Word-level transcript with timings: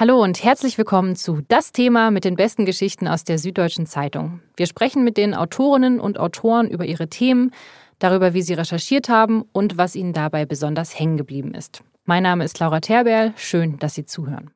Hallo 0.00 0.22
und 0.22 0.44
herzlich 0.44 0.78
willkommen 0.78 1.16
zu 1.16 1.40
Das 1.48 1.72
Thema 1.72 2.12
mit 2.12 2.22
den 2.24 2.36
besten 2.36 2.64
Geschichten 2.64 3.08
aus 3.08 3.24
der 3.24 3.36
Süddeutschen 3.36 3.84
Zeitung. 3.84 4.40
Wir 4.56 4.68
sprechen 4.68 5.02
mit 5.02 5.16
den 5.16 5.34
Autorinnen 5.34 5.98
und 5.98 6.20
Autoren 6.20 6.70
über 6.70 6.84
ihre 6.84 7.08
Themen, 7.08 7.50
darüber, 7.98 8.32
wie 8.32 8.42
sie 8.42 8.54
recherchiert 8.54 9.08
haben 9.08 9.42
und 9.50 9.76
was 9.76 9.96
ihnen 9.96 10.12
dabei 10.12 10.46
besonders 10.46 10.96
hängen 10.96 11.16
geblieben 11.16 11.52
ist. 11.52 11.82
Mein 12.04 12.22
Name 12.22 12.44
ist 12.44 12.60
Laura 12.60 12.78
Terberl. 12.78 13.32
Schön, 13.36 13.76
dass 13.80 13.96
Sie 13.96 14.04
zuhören. 14.04 14.52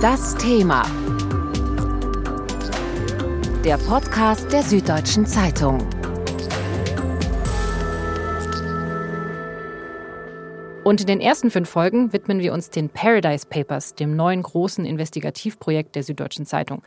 Das 0.00 0.36
Thema. 0.36 0.86
Der 3.62 3.76
Podcast 3.76 4.50
der 4.50 4.62
Süddeutschen 4.62 5.26
Zeitung. 5.26 5.86
Und 10.90 11.00
in 11.00 11.06
den 11.06 11.20
ersten 11.20 11.52
fünf 11.52 11.68
Folgen 11.68 12.12
widmen 12.12 12.40
wir 12.40 12.52
uns 12.52 12.68
den 12.68 12.88
Paradise 12.88 13.46
Papers, 13.48 13.94
dem 13.94 14.16
neuen 14.16 14.42
großen 14.42 14.84
Investigativprojekt 14.84 15.94
der 15.94 16.02
Süddeutschen 16.02 16.46
Zeitung. 16.46 16.82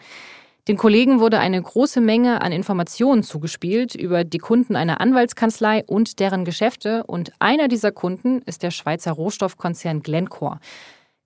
Den 0.68 0.76
Kollegen 0.76 1.22
wurde 1.22 1.40
eine 1.40 1.62
große 1.62 2.02
Menge 2.02 2.42
an 2.42 2.52
Informationen 2.52 3.24
zugespielt 3.24 3.96
über 3.96 4.26
die 4.26 4.40
Kunden 4.40 4.76
einer 4.76 5.00
Anwaltskanzlei 5.00 5.86
und 5.86 6.20
deren 6.20 6.44
Geschäfte. 6.44 7.06
Und 7.06 7.32
einer 7.40 7.70
dieser 7.70 7.94
Kunden 7.94 8.42
ist 8.42 8.62
der 8.62 8.72
Schweizer 8.72 9.14
Rohstoffkonzern 9.14 10.04
Glencore. 10.04 10.60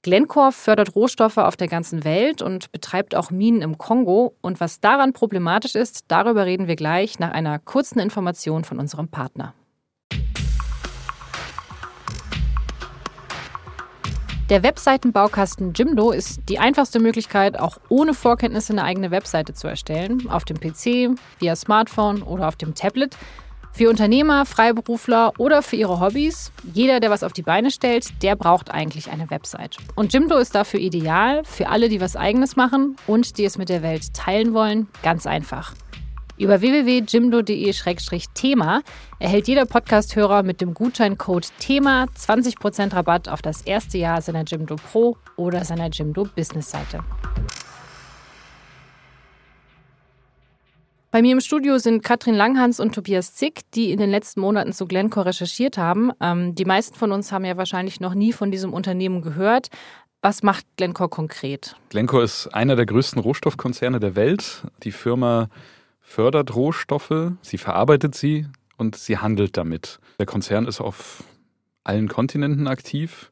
Glencore 0.03 0.51
fördert 0.51 0.95
Rohstoffe 0.95 1.37
auf 1.37 1.57
der 1.57 1.69
ganzen 1.69 2.03
Welt 2.03 2.43
und 2.43 2.71
betreibt 2.71 3.15
auch 3.15 3.31
Minen 3.31 3.63
im 3.63 3.79
Kongo. 3.79 4.35
Und 4.41 4.59
was 4.59 4.79
daran 4.79 5.13
problematisch 5.13 5.73
ist, 5.73 6.05
darüber 6.09 6.45
reden 6.45 6.67
wir 6.67 6.75
gleich 6.75 7.17
nach 7.17 7.31
einer 7.31 7.57
kurzen 7.57 7.97
Information 7.97 8.65
von 8.65 8.77
unserem 8.77 9.07
Partner. 9.07 9.55
Der 14.49 14.63
Webseitenbaukasten 14.63 15.73
Jimdo 15.73 16.11
ist 16.11 16.39
die 16.47 16.57
einfachste 16.57 17.01
Möglichkeit, 17.01 17.59
auch 17.59 17.79
ohne 17.89 18.13
Vorkenntnisse 18.13 18.71
eine 18.71 18.85
eigene 18.85 19.11
Webseite 19.11 19.53
zu 19.53 19.67
erstellen. 19.67 20.29
Auf 20.29 20.45
dem 20.45 20.57
PC, 20.57 21.19
via 21.39 21.53
Smartphone 21.53 22.21
oder 22.21 22.47
auf 22.47 22.55
dem 22.55 22.73
Tablet. 22.73 23.17
Für 23.73 23.89
Unternehmer, 23.89 24.45
Freiberufler 24.45 25.33
oder 25.37 25.61
für 25.61 25.75
ihre 25.75 25.99
Hobbys. 25.99 26.53
Jeder, 26.73 27.01
der 27.01 27.09
was 27.09 27.23
auf 27.23 27.33
die 27.33 27.41
Beine 27.41 27.71
stellt, 27.71 28.23
der 28.23 28.37
braucht 28.37 28.71
eigentlich 28.71 29.11
eine 29.11 29.29
Website. 29.29 29.75
Und 29.95 30.13
Jimdo 30.13 30.37
ist 30.37 30.55
dafür 30.55 30.79
ideal 30.79 31.43
für 31.43 31.67
alle, 31.67 31.89
die 31.89 31.99
was 31.99 32.15
eigenes 32.15 32.55
machen 32.55 32.95
und 33.05 33.37
die 33.37 33.43
es 33.43 33.57
mit 33.57 33.67
der 33.67 33.83
Welt 33.83 34.13
teilen 34.13 34.53
wollen. 34.53 34.87
Ganz 35.03 35.27
einfach. 35.27 35.73
Über 36.39 36.61
www.jimdo.de-thema 36.61 38.81
erhält 39.17 39.47
jeder 39.47 39.65
Podcast-Hörer 39.65 40.43
mit 40.43 40.61
dem 40.61 40.75
Gutscheincode 40.75 41.47
THEMA 41.57 42.05
20% 42.15 42.93
Rabatt 42.93 43.27
auf 43.27 43.41
das 43.41 43.63
erste 43.63 43.97
Jahr 43.97 44.21
seiner 44.21 44.43
Jimdo 44.43 44.75
Pro 44.75 45.17
oder 45.35 45.65
seiner 45.65 45.89
Jimdo 45.89 46.27
Business-Seite. 46.35 46.99
Bei 51.09 51.23
mir 51.23 51.31
im 51.31 51.41
Studio 51.41 51.79
sind 51.79 52.03
Katrin 52.03 52.35
Langhans 52.35 52.79
und 52.79 52.93
Tobias 52.93 53.33
Zick, 53.33 53.61
die 53.73 53.91
in 53.91 53.97
den 53.97 54.11
letzten 54.11 54.41
Monaten 54.41 54.73
zu 54.73 54.85
Glencore 54.85 55.25
recherchiert 55.25 55.79
haben. 55.79 56.11
Ähm, 56.21 56.53
die 56.53 56.65
meisten 56.65 56.95
von 56.95 57.11
uns 57.11 57.31
haben 57.31 57.45
ja 57.45 57.57
wahrscheinlich 57.57 57.99
noch 57.99 58.13
nie 58.13 58.31
von 58.31 58.51
diesem 58.51 58.73
Unternehmen 58.73 59.23
gehört. 59.23 59.69
Was 60.21 60.43
macht 60.43 60.67
Glencore 60.77 61.09
konkret? 61.09 61.75
Glencore 61.89 62.23
ist 62.23 62.53
einer 62.53 62.75
der 62.75 62.85
größten 62.85 63.19
Rohstoffkonzerne 63.19 63.99
der 63.99 64.15
Welt. 64.15 64.67
Die 64.83 64.91
Firma 64.91 65.49
fördert 66.07 66.55
Rohstoffe, 66.55 67.33
sie 67.41 67.57
verarbeitet 67.57 68.15
sie 68.15 68.47
und 68.77 68.95
sie 68.95 69.17
handelt 69.17 69.57
damit. 69.57 69.99
Der 70.19 70.25
Konzern 70.25 70.65
ist 70.65 70.79
auf 70.79 71.25
allen 71.83 72.07
Kontinenten 72.07 72.67
aktiv, 72.67 73.29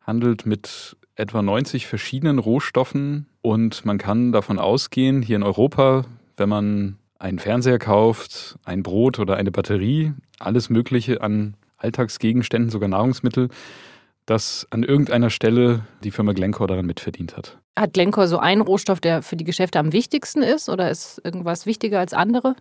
handelt 0.00 0.46
mit 0.46 0.96
etwa 1.16 1.42
90 1.42 1.88
verschiedenen 1.88 2.38
Rohstoffen 2.38 3.26
und 3.42 3.84
man 3.84 3.98
kann 3.98 4.30
davon 4.30 4.60
ausgehen, 4.60 5.20
hier 5.20 5.34
in 5.34 5.42
Europa, 5.42 6.04
wenn 6.36 6.48
man 6.48 6.96
einen 7.18 7.40
Fernseher 7.40 7.80
kauft, 7.80 8.56
ein 8.64 8.84
Brot 8.84 9.18
oder 9.18 9.36
eine 9.36 9.50
Batterie, 9.50 10.12
alles 10.38 10.70
Mögliche 10.70 11.22
an 11.22 11.54
Alltagsgegenständen, 11.76 12.70
sogar 12.70 12.88
Nahrungsmittel, 12.88 13.48
dass 14.26 14.68
an 14.70 14.84
irgendeiner 14.84 15.30
Stelle 15.30 15.86
die 16.04 16.12
Firma 16.12 16.32
Glencore 16.32 16.68
daran 16.68 16.86
mitverdient 16.86 17.36
hat. 17.36 17.58
Hat 17.78 17.94
Glencore 17.94 18.28
so 18.28 18.38
einen 18.38 18.60
Rohstoff, 18.60 19.00
der 19.00 19.22
für 19.22 19.36
die 19.36 19.44
Geschäfte 19.44 19.78
am 19.78 19.92
wichtigsten 19.92 20.42
ist 20.42 20.68
oder 20.68 20.90
ist 20.90 21.20
irgendwas 21.24 21.64
wichtiger 21.64 22.00
als 22.00 22.12
andere? 22.12 22.54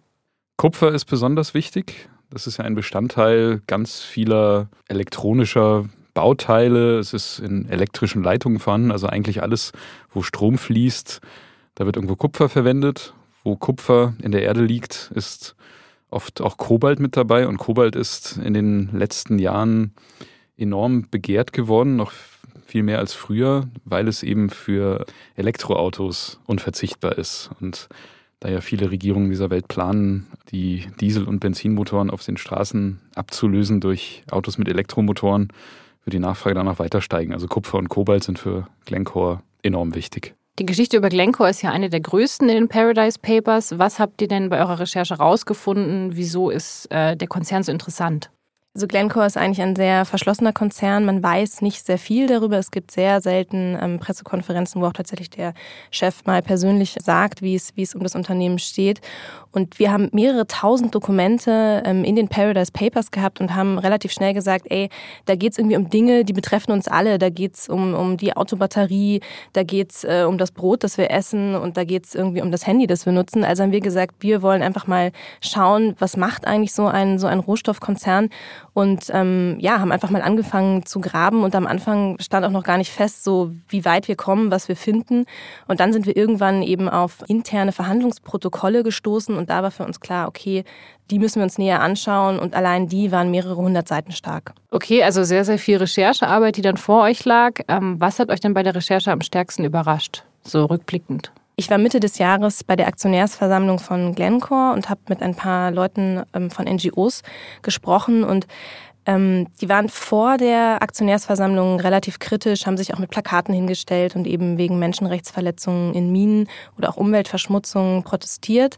Kupfer 0.58 0.92
ist 0.94 1.06
besonders 1.06 1.54
wichtig. 1.54 2.10
Das 2.30 2.48
ist 2.48 2.58
ja 2.58 2.66
ein 2.66 2.76
Bestandteil 2.76 3.62
ganz 3.68 4.00
vieler 4.00 4.70
elektronischer 4.88 5.86
Bauteile. 6.14 7.00
Es 7.00 7.14
ist 7.14 7.40
in 7.40 7.68
elektrischen 7.68 8.24
Leitungen 8.24 8.60
vorhanden, 8.60 8.92
also 8.92 9.08
eigentlich 9.08 9.42
alles, 9.42 9.74
wo 10.14 10.22
Strom 10.22 10.58
fließt, 10.58 11.20
da 11.76 11.86
wird 11.86 11.98
irgendwo 11.98 12.16
Kupfer 12.16 12.50
verwendet. 12.50 13.14
Wo 13.44 13.56
Kupfer 13.56 14.14
in 14.22 14.32
der 14.32 14.44
Erde 14.44 14.62
liegt, 14.64 15.12
ist 15.16 15.56
oft 16.10 16.42
auch 16.42 16.58
Kobalt 16.58 17.00
mit 17.00 17.18
dabei 17.18 17.48
und 17.48 17.58
Kobalt 17.58 17.96
ist 17.96 18.38
in 18.38 18.54
den 18.54 18.90
letzten 18.94 19.40
Jahren 19.40 19.96
enorm 20.58 21.08
begehrt 21.10 21.54
geworden, 21.54 21.96
noch 21.96 22.12
viel 22.72 22.84
mehr 22.84 23.00
als 23.00 23.14
früher, 23.14 23.68
weil 23.84 24.08
es 24.08 24.24
eben 24.24 24.50
für 24.50 25.06
Elektroautos 25.36 26.40
unverzichtbar 26.48 27.18
ist. 27.18 27.50
Und 27.59 27.90
da 28.40 28.50
ja 28.50 28.62
viele 28.62 28.90
Regierungen 28.90 29.30
dieser 29.30 29.50
Welt 29.50 29.68
planen, 29.68 30.28
die 30.52 30.88
Diesel- 31.02 31.28
und 31.28 31.42
Benzinmotoren 31.42 32.10
auf 32.10 32.24
den 32.24 32.38
Straßen 32.38 33.02
abzulösen 33.14 33.81
durch 33.81 34.24
Autos 34.31 34.58
mit 34.58 34.70
Elektromotoren, 34.70 35.50
wird 36.06 36.14
die 36.14 36.20
Nachfrage 36.20 36.56
danach 36.56 36.80
weiter 36.80 37.02
steigen. 37.02 37.34
Also 37.34 37.48
Kupfer 37.48 37.78
und 37.78 37.90
Kobalt 37.90 38.24
sind 38.24 38.40
für 38.40 38.68
Glencore 38.86 39.42
enorm 39.64 39.94
wichtig. 39.94 40.34
Die 40.58 40.66
Geschichte 40.66 40.96
über 40.96 41.10
Glencore 41.10 41.50
ist 41.50 41.62
ja 41.62 41.72
eine 41.72 41.90
der 41.90 42.00
größten 42.00 42.48
in 42.48 42.56
den 42.56 42.68
Paradise 42.70 43.20
Papers. 43.22 43.78
Was 43.80 44.00
habt 44.00 44.22
ihr 44.22 44.28
denn 44.30 44.50
bei 44.50 44.60
eurer 44.60 44.80
Recherche 44.80 45.16
rausgefunden? 45.16 46.16
Wieso 46.16 46.50
ist 46.50 46.90
äh, 46.90 47.18
der 47.18 47.28
Konzern 47.28 47.64
so 47.64 47.72
interessant? 47.72 48.31
Also 48.74 48.88
Glencore 48.88 49.26
ist 49.26 49.36
eigentlich 49.36 49.62
ein 49.62 49.76
sehr 49.76 50.06
verschlossener 50.06 50.54
Konzern. 50.54 51.04
Man 51.04 51.22
weiß 51.22 51.62
nicht 51.62 51.86
sehr 51.86 51.98
viel 51.98 52.28
darüber. 52.28 52.58
Es 52.58 52.72
gibt 52.72 52.92
sehr 52.92 53.20
selten 53.20 53.78
ähm, 53.82 54.00
Pressekonferenzen, 54.00 54.82
wo 54.82 54.86
auch 54.86 54.94
tatsächlich 54.94 55.30
der 55.30 55.54
Chef 55.90 56.24
mal 56.26 56.42
persönlich 56.42 56.96
sagt, 57.04 57.42
wie 57.42 57.56
es, 57.56 57.76
wie 57.76 57.81
es 57.81 57.96
um 57.96 58.02
das 58.02 58.16
Unternehmen 58.16 58.60
steht. 58.60 59.02
Und 59.51 59.79
wir 59.79 59.91
haben 59.91 60.09
mehrere 60.13 60.47
tausend 60.47 60.95
Dokumente 60.95 61.84
ähm, 61.85 62.03
in 62.03 62.16
den 62.16 62.28
Paradise 62.29 62.72
Papers 62.72 63.12
gehabt 63.12 63.41
und 63.41 63.53
haben 63.56 63.78
relativ 63.78 64.12
schnell 64.12 64.34
gesagt, 64.34 64.67
ey, 64.69 64.89
da 65.25 65.35
geht's 65.35 65.57
irgendwie 65.57 65.75
um 65.75 65.89
Dinge, 65.89 66.23
die 66.23 66.34
betreffen 66.34 66.72
uns 66.72 66.88
alle. 66.88 67.19
Da 67.19 67.29
geht's 67.29 67.67
um, 67.67 67.94
um 67.94 68.17
die 68.17 68.35
Autobatterie, 68.35 69.22
da 69.53 69.63
geht's 69.63 70.03
äh, 70.03 70.23
um 70.28 70.38
das 70.38 70.51
Brot, 70.51 70.84
das 70.84 70.97
wir 70.97 71.12
essen 71.12 71.56
und 71.56 71.78
da 71.78 71.84
geht's 71.84 72.16
irgendwie 72.16 72.41
um 72.41 72.51
das 72.51 72.66
Handy, 72.66 72.88
das 72.88 73.06
wir 73.06 73.13
nutzen. 73.13 73.44
Also 73.44 73.63
haben 73.63 73.72
wir 73.72 73.81
gesagt, 73.81 74.16
wir 74.19 74.41
wollen 74.41 74.62
einfach 74.62 74.88
mal 74.88 75.12
schauen, 75.41 75.95
was 76.00 76.16
macht 76.16 76.47
eigentlich 76.47 76.73
so 76.73 76.88
ein, 76.88 77.19
so 77.19 77.28
ein 77.28 77.39
Rohstoffkonzern 77.39 78.29
und 78.73 79.07
ähm, 79.13 79.57
ja, 79.59 79.79
haben 79.79 79.91
einfach 79.91 80.09
mal 80.09 80.22
angefangen 80.22 80.85
zu 80.85 81.01
graben 81.01 81.44
und 81.44 81.56
am 81.56 81.68
Anfang 81.68 82.18
stand 82.19 82.45
auch 82.45 82.51
noch 82.51 82.63
gar 82.63 82.78
nicht 82.78 82.91
fest, 82.91 83.23
so 83.23 83.51
wie 83.68 83.83
weit 83.83 84.07
wir 84.07 84.16
kommen, 84.16 84.51
was 84.51 84.69
wir 84.69 84.75
finden. 84.75 85.25
Und 85.68 85.79
dann 85.79 85.91
sind 85.91 86.06
wir 86.06 86.16
irgendwann 86.16 86.62
eben 86.62 86.88
auf 86.88 87.23
interne 87.28 87.72
Verhandlungsprotokolle 87.72 88.83
gestoßen 88.83 89.41
und 89.41 89.50
da 89.50 89.62
war 89.62 89.72
für 89.72 89.85
uns 89.85 90.00
klar, 90.00 90.28
okay, 90.28 90.63
die 91.09 91.19
müssen 91.19 91.38
wir 91.38 91.44
uns 91.44 91.57
näher 91.57 91.81
anschauen 91.81 92.40
und 92.40 92.56
allein 92.56 92.88
die 92.88 93.12
waren 93.12 93.29
mehrere 93.29 93.57
hundert 93.57 93.88
Seiten 93.88 94.13
stark. 94.13 94.53
Okay, 94.72 95.03
also 95.03 95.24
sehr, 95.24 95.44
sehr 95.44 95.59
viel 95.59 95.78
Recherchearbeit, 95.78 96.56
die 96.56 96.62
dann 96.62 96.78
vor 96.78 97.03
euch 97.03 97.25
lag. 97.25 97.53
Ähm, 97.68 98.00
was 98.00 98.19
hat 98.19 98.30
euch 98.30 98.40
denn 98.40 98.53
bei 98.53 98.63
der 98.63 98.74
Recherche 98.74 99.12
am 99.12 99.22
stärksten 99.22 99.66
überrascht, 99.66 100.24
so 100.44 100.66
rückblickend? 100.66 101.34
Ich 101.57 101.69
war 101.69 101.78
Mitte 101.78 102.00
des 102.00 102.18
Jahres 102.18 102.63
bei 102.63 102.75
der 102.75 102.88
Aktionärsversammlung 102.88 103.78
von 103.80 104.16
Glencore 104.16 104.74
und 104.74 104.90
habe 104.90 105.01
mit 105.09 105.22
ein 105.22 105.35
paar 105.35 105.69
Leuten 105.72 106.24
ähm, 106.34 106.50
von 106.50 106.66
NGOs 106.66 107.24
gesprochen 107.62 108.24
und 108.24 108.47
ähm, 109.06 109.47
die 109.59 109.68
waren 109.68 109.90
vor 109.90 110.38
der 110.38 110.81
Aktionärsversammlung 110.81 111.80
relativ 111.80 112.19
kritisch, 112.19 112.68
haben 112.68 112.78
sich 112.78 112.94
auch 112.94 113.00
mit 113.00 113.09
Plakaten 113.09 113.54
hingestellt 113.54 114.16
und 114.16 114.27
eben 114.27 114.57
wegen 114.57 114.77
Menschenrechtsverletzungen 114.77 115.94
in 115.95 116.12
Minen 116.12 116.48
oder 116.77 116.89
auch 116.89 116.98
Umweltverschmutzung 116.98 118.04
protestiert. 118.04 118.77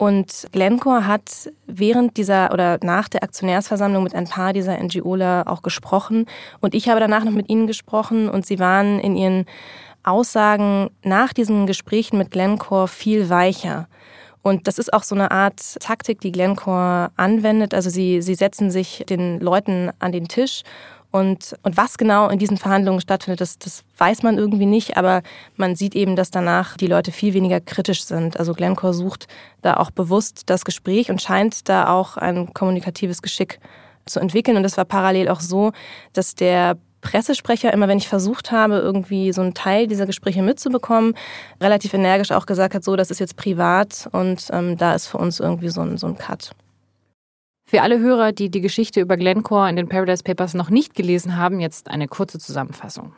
Und 0.00 0.48
Glencore 0.52 1.06
hat 1.06 1.52
während 1.66 2.16
dieser 2.16 2.54
oder 2.54 2.78
nach 2.82 3.10
der 3.10 3.22
Aktionärsversammlung 3.22 4.02
mit 4.02 4.14
ein 4.14 4.24
paar 4.24 4.54
dieser 4.54 4.82
NGOler 4.82 5.44
auch 5.44 5.60
gesprochen. 5.60 6.24
Und 6.62 6.74
ich 6.74 6.88
habe 6.88 7.00
danach 7.00 7.22
noch 7.22 7.32
mit 7.32 7.50
ihnen 7.50 7.66
gesprochen 7.66 8.30
und 8.30 8.46
sie 8.46 8.58
waren 8.58 8.98
in 8.98 9.14
ihren 9.14 9.44
Aussagen 10.02 10.88
nach 11.02 11.34
diesen 11.34 11.66
Gesprächen 11.66 12.16
mit 12.16 12.30
Glencore 12.30 12.88
viel 12.88 13.28
weicher. 13.28 13.88
Und 14.40 14.68
das 14.68 14.78
ist 14.78 14.90
auch 14.90 15.02
so 15.02 15.14
eine 15.14 15.32
Art 15.32 15.60
Taktik, 15.80 16.22
die 16.22 16.32
Glencore 16.32 17.10
anwendet. 17.16 17.74
Also 17.74 17.90
sie, 17.90 18.22
sie 18.22 18.34
setzen 18.34 18.70
sich 18.70 19.04
den 19.06 19.38
Leuten 19.38 19.90
an 19.98 20.12
den 20.12 20.28
Tisch 20.28 20.62
und, 21.10 21.56
und 21.62 21.76
was 21.76 21.98
genau 21.98 22.28
in 22.28 22.38
diesen 22.38 22.56
Verhandlungen 22.56 23.00
stattfindet, 23.00 23.40
das, 23.40 23.58
das 23.58 23.82
weiß 23.98 24.22
man 24.22 24.38
irgendwie 24.38 24.66
nicht, 24.66 24.96
aber 24.96 25.22
man 25.56 25.74
sieht 25.74 25.96
eben, 25.96 26.14
dass 26.14 26.30
danach 26.30 26.76
die 26.76 26.86
Leute 26.86 27.10
viel 27.10 27.34
weniger 27.34 27.60
kritisch 27.60 28.04
sind. 28.04 28.38
Also 28.38 28.54
Glencore 28.54 28.94
sucht 28.94 29.26
da 29.62 29.76
auch 29.76 29.90
bewusst 29.90 30.44
das 30.46 30.64
Gespräch 30.64 31.10
und 31.10 31.20
scheint 31.20 31.68
da 31.68 31.88
auch 31.88 32.16
ein 32.16 32.54
kommunikatives 32.54 33.22
Geschick 33.22 33.58
zu 34.06 34.20
entwickeln. 34.20 34.56
Und 34.56 34.64
es 34.64 34.76
war 34.76 34.84
parallel 34.84 35.28
auch 35.28 35.40
so, 35.40 35.72
dass 36.12 36.36
der 36.36 36.76
Pressesprecher, 37.00 37.72
immer 37.72 37.88
wenn 37.88 37.98
ich 37.98 38.08
versucht 38.08 38.52
habe, 38.52 38.76
irgendwie 38.76 39.32
so 39.32 39.40
einen 39.40 39.54
Teil 39.54 39.88
dieser 39.88 40.06
Gespräche 40.06 40.42
mitzubekommen, 40.42 41.14
relativ 41.60 41.94
energisch 41.94 42.30
auch 42.30 42.46
gesagt 42.46 42.74
hat, 42.74 42.84
so, 42.84 42.94
das 42.94 43.10
ist 43.10 43.18
jetzt 43.18 43.36
privat 43.36 44.08
und 44.12 44.46
ähm, 44.52 44.76
da 44.76 44.94
ist 44.94 45.06
für 45.06 45.18
uns 45.18 45.40
irgendwie 45.40 45.70
so 45.70 45.80
ein, 45.80 45.96
so 45.98 46.06
ein 46.06 46.18
Cut. 46.18 46.52
Für 47.70 47.82
alle 47.82 48.00
Hörer, 48.00 48.32
die 48.32 48.50
die 48.50 48.60
Geschichte 48.60 49.00
über 49.00 49.16
Glencore 49.16 49.70
in 49.70 49.76
den 49.76 49.88
Paradise 49.88 50.24
Papers 50.24 50.54
noch 50.54 50.70
nicht 50.70 50.96
gelesen 50.96 51.36
haben, 51.36 51.60
jetzt 51.60 51.88
eine 51.88 52.08
kurze 52.08 52.40
Zusammenfassung. 52.40 53.12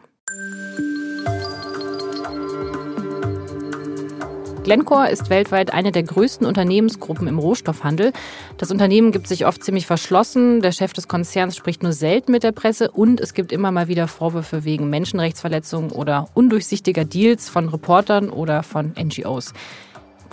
Glencore 4.62 5.08
ist 5.08 5.30
weltweit 5.30 5.72
eine 5.72 5.90
der 5.90 6.02
größten 6.02 6.46
Unternehmensgruppen 6.46 7.28
im 7.28 7.38
Rohstoffhandel. 7.38 8.12
Das 8.58 8.70
Unternehmen 8.70 9.10
gibt 9.10 9.26
sich 9.26 9.46
oft 9.46 9.64
ziemlich 9.64 9.86
verschlossen. 9.86 10.60
Der 10.60 10.72
Chef 10.72 10.92
des 10.92 11.08
Konzerns 11.08 11.56
spricht 11.56 11.82
nur 11.82 11.94
selten 11.94 12.30
mit 12.30 12.42
der 12.42 12.52
Presse 12.52 12.90
und 12.90 13.22
es 13.22 13.32
gibt 13.32 13.52
immer 13.52 13.72
mal 13.72 13.88
wieder 13.88 14.06
Vorwürfe 14.06 14.64
wegen 14.64 14.90
Menschenrechtsverletzungen 14.90 15.92
oder 15.92 16.28
undurchsichtiger 16.34 17.06
Deals 17.06 17.48
von 17.48 17.70
Reportern 17.70 18.28
oder 18.28 18.62
von 18.62 18.92
NGOs. 19.02 19.54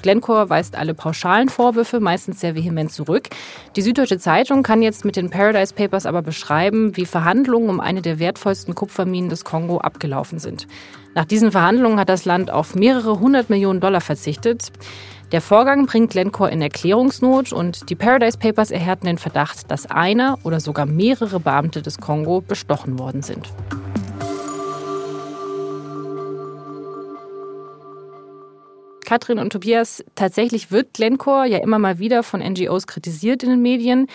Glencore 0.02 0.50
weist 0.50 0.76
alle 0.76 0.94
pauschalen 0.94 1.50
Vorwürfe 1.50 2.00
meistens 2.00 2.40
sehr 2.40 2.56
vehement 2.56 2.92
zurück. 2.92 3.30
Die 3.76 3.82
Süddeutsche 3.82 4.20
Zeitung 4.20 4.64
kann 4.64 4.82
jetzt 4.82 5.06
mit 5.06 5.16
den 5.16 5.30
Paradise 5.30 5.74
Papers 5.74 6.06
aber 6.06 6.22
beschreiben, 6.22 6.96
wie 6.98 7.06
Verhandlungen 7.06 7.70
um 7.70 7.80
eine 7.80 8.02
der 8.02 8.20
wertvollsten 8.20 8.76
Kupferminen 8.76 9.30
des 9.30 9.46
Kongo 9.46 9.78
abgelaufen 9.80 10.40
sind. 10.40 10.68
Nach 11.16 11.26
diesen 11.26 11.52
Verhandlungen 11.52 12.00
hat 12.00 12.10
das 12.10 12.26
Land 12.26 12.52
auf 12.52 12.76
mehrere 12.76 13.20
hundert 13.20 13.50
Millionen 13.50 13.80
Dollar 13.80 14.02
verzichtet. 14.02 14.72
Der 15.32 15.42
Vorgang 15.42 15.86
bringt 15.86 16.12
Glencore 16.12 16.50
in 16.50 16.62
Erklärungsnot 16.62 17.54
und 17.54 17.90
die 17.90 17.96
Paradise 17.96 18.38
Papers 18.38 18.72
erhärten 18.72 19.06
den 19.06 19.20
Verdacht, 19.20 19.70
dass 19.70 19.86
einer 19.86 20.40
oder 20.44 20.60
sogar 20.60 20.88
mehrere 20.88 21.40
Beamte 21.40 21.84
des 21.84 22.00
Kongo 22.00 22.42
bestochen 22.42 22.98
worden 22.98 23.22
sind. 23.22 23.52
Katrin 29.10 29.40
und 29.40 29.52
Tobias, 29.52 30.06
tatsächlich 30.14 30.70
wird 30.70 30.94
Glencore 30.94 31.48
ja 31.48 31.58
immer 31.58 31.80
mal 31.80 31.98
wieder 31.98 32.22
von 32.22 32.42
NGOs 32.42 32.86
kritisiert 32.86 33.42
in 33.42 33.50
den 33.50 33.62
Medien. 33.64 34.06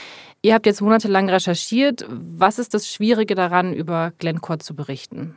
Ihr 0.40 0.54
habt 0.54 0.66
jetzt 0.66 0.80
monatelang 0.80 1.28
recherchiert. 1.28 2.06
Was 2.08 2.60
ist 2.60 2.74
das 2.74 2.86
Schwierige 2.86 3.34
daran, 3.34 3.74
über 3.74 4.12
Glencore 4.20 4.58
zu 4.58 4.76
berichten? 4.76 5.34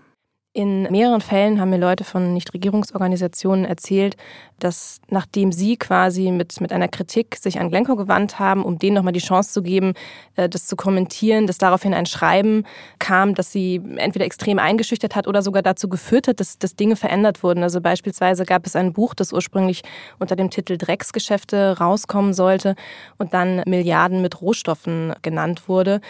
In 0.53 0.83
mehreren 0.89 1.21
Fällen 1.21 1.61
haben 1.61 1.69
mir 1.69 1.77
Leute 1.77 2.03
von 2.03 2.33
Nichtregierungsorganisationen 2.33 3.63
erzählt, 3.63 4.17
dass 4.57 4.99
nachdem 5.07 5.51
sie 5.51 5.77
quasi 5.77 6.31
mit, 6.31 6.59
mit 6.61 6.73
einer 6.73 6.87
Kritik 6.87 7.35
sich 7.35 7.59
an 7.59 7.69
Glencoe 7.69 7.95
gewandt 7.95 8.39
haben, 8.39 8.65
um 8.65 8.79
denen 8.79 8.95
nochmal 8.95 9.13
die 9.13 9.19
Chance 9.19 9.51
zu 9.51 9.61
geben, 9.61 9.93
äh, 10.35 10.49
das 10.49 10.65
zu 10.65 10.75
kommentieren, 10.75 11.45
dass 11.45 11.59
daraufhin 11.59 11.93
ein 11.93 12.07
Schreiben 12.07 12.63
kam, 12.97 13.35
das 13.35 13.51
sie 13.51 13.79
entweder 13.97 14.25
extrem 14.25 14.57
eingeschüchtert 14.57 15.15
hat 15.15 15.27
oder 15.27 15.43
sogar 15.43 15.61
dazu 15.61 15.89
geführt 15.89 16.27
hat, 16.27 16.39
dass, 16.39 16.57
dass 16.57 16.75
Dinge 16.75 16.95
verändert 16.95 17.43
wurden. 17.43 17.61
Also 17.61 17.79
beispielsweise 17.79 18.43
gab 18.43 18.65
es 18.65 18.75
ein 18.75 18.93
Buch, 18.93 19.13
das 19.13 19.33
ursprünglich 19.33 19.83
unter 20.17 20.35
dem 20.35 20.49
Titel 20.49 20.77
Drecksgeschäfte 20.77 21.77
rauskommen 21.77 22.33
sollte 22.33 22.75
und 23.19 23.35
dann 23.35 23.61
Milliarden 23.67 24.23
mit 24.23 24.41
Rohstoffen 24.41 25.13
genannt 25.21 25.69
wurde. 25.69 26.01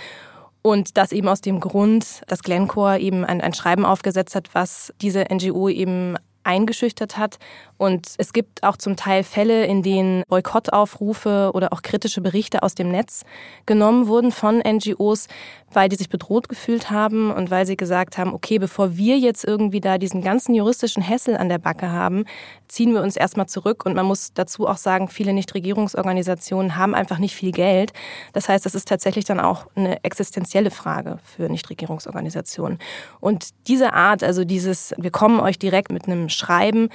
Und 0.68 0.98
das 0.98 1.14
eben 1.14 1.30
aus 1.30 1.40
dem 1.40 1.62
Grund, 1.62 2.24
dass 2.28 2.44
Glencore 2.44 3.00
eben 3.00 3.24
ein, 3.24 3.40
ein 3.40 3.54
Schreiben 3.54 3.86
aufgesetzt 3.86 4.36
hat, 4.36 4.50
was 4.52 4.94
diese 5.00 5.24
NGO 5.34 5.70
eben 5.70 6.18
eingeschüchtert 6.48 7.18
hat 7.18 7.38
und 7.78 8.08
es 8.18 8.34
gibt 8.34 8.64
auch 8.64 8.78
zum 8.78 8.96
Teil 8.96 9.24
Fälle, 9.24 9.66
in 9.66 9.84
denen 9.84 10.24
Boykottaufrufe 10.28 11.52
oder 11.54 11.72
auch 11.74 11.84
kritische 11.84 12.22
Berichte 12.22 12.64
aus 12.64 12.74
dem 12.74 12.90
Netz 12.90 13.24
genommen 13.68 14.08
wurden 14.08 14.32
von 14.32 14.60
NGOs, 14.60 15.28
weil 15.72 15.90
die 15.90 15.96
sich 15.96 16.10
bedroht 16.10 16.50
gefühlt 16.50 16.90
haben 16.90 17.32
und 17.32 17.52
weil 17.52 17.68
sie 17.68 17.78
gesagt 17.78 18.18
haben, 18.18 18.34
okay, 18.34 18.58
bevor 18.58 18.98
wir 18.98 19.20
jetzt 19.20 19.44
irgendwie 19.44 19.80
da 19.80 20.00
diesen 20.00 20.24
ganzen 20.24 20.56
juristischen 20.56 21.04
Hessel 21.04 21.38
an 21.38 21.50
der 21.50 21.60
Backe 21.60 21.92
haben, 21.92 22.26
ziehen 22.68 22.94
wir 22.94 23.02
uns 23.04 23.16
erstmal 23.16 23.48
zurück. 23.48 23.86
Und 23.86 23.94
man 23.94 24.06
muss 24.06 24.34
dazu 24.34 24.68
auch 24.68 24.78
sagen, 24.78 25.08
viele 25.08 25.34
Nichtregierungsorganisationen 25.34 26.78
haben 26.78 26.96
einfach 26.96 27.20
nicht 27.20 27.36
viel 27.36 27.52
Geld. 27.52 27.94
Das 28.34 28.50
heißt, 28.50 28.66
das 28.66 28.74
ist 28.74 28.88
tatsächlich 28.88 29.26
dann 29.26 29.40
auch 29.40 29.68
eine 29.76 30.04
existenzielle 30.04 30.72
Frage 30.72 31.20
für 31.24 31.50
Nichtregierungsorganisationen. 31.50 32.80
Und 33.20 33.50
diese 33.68 33.94
Art, 33.94 34.24
also 34.24 34.46
dieses, 34.46 34.96
wir 34.98 35.12
kommen 35.12 35.40
euch 35.40 35.60
direkt 35.60 35.92
mit 35.92 36.08
einem 36.08 36.30
Schreiben, 36.38 36.90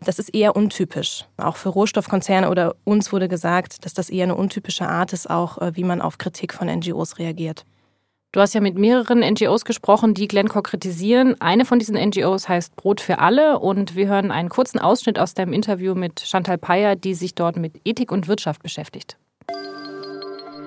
das 0.00 0.18
ist 0.18 0.34
eher 0.34 0.56
untypisch. 0.56 1.24
Auch 1.36 1.56
für 1.56 1.70
Rohstoffkonzerne 1.70 2.50
oder 2.50 2.74
uns 2.84 3.12
wurde 3.12 3.28
gesagt, 3.28 3.84
dass 3.84 3.94
das 3.94 4.10
eher 4.10 4.24
eine 4.24 4.34
untypische 4.34 4.88
Art 4.88 5.12
ist, 5.12 5.30
auch 5.30 5.58
äh, 5.58 5.76
wie 5.76 5.84
man 5.84 6.00
auf 6.00 6.18
Kritik 6.18 6.52
von 6.52 6.68
NGOs 6.68 7.18
reagiert. 7.18 7.64
Du 8.32 8.40
hast 8.40 8.52
ja 8.52 8.60
mit 8.60 8.76
mehreren 8.76 9.20
NGOs 9.20 9.64
gesprochen, 9.64 10.12
die 10.12 10.28
Glencore 10.28 10.62
kritisieren. 10.62 11.40
Eine 11.40 11.64
von 11.64 11.78
diesen 11.78 11.96
NGOs 11.96 12.46
heißt 12.46 12.76
Brot 12.76 13.00
für 13.00 13.20
alle 13.20 13.58
und 13.58 13.96
wir 13.96 14.06
hören 14.06 14.30
einen 14.30 14.50
kurzen 14.50 14.78
Ausschnitt 14.78 15.18
aus 15.18 15.32
deinem 15.32 15.54
Interview 15.54 15.94
mit 15.94 16.20
Chantal 16.20 16.58
Payer, 16.58 16.94
die 16.94 17.14
sich 17.14 17.34
dort 17.34 17.56
mit 17.56 17.80
Ethik 17.86 18.12
und 18.12 18.28
Wirtschaft 18.28 18.62
beschäftigt. 18.62 19.16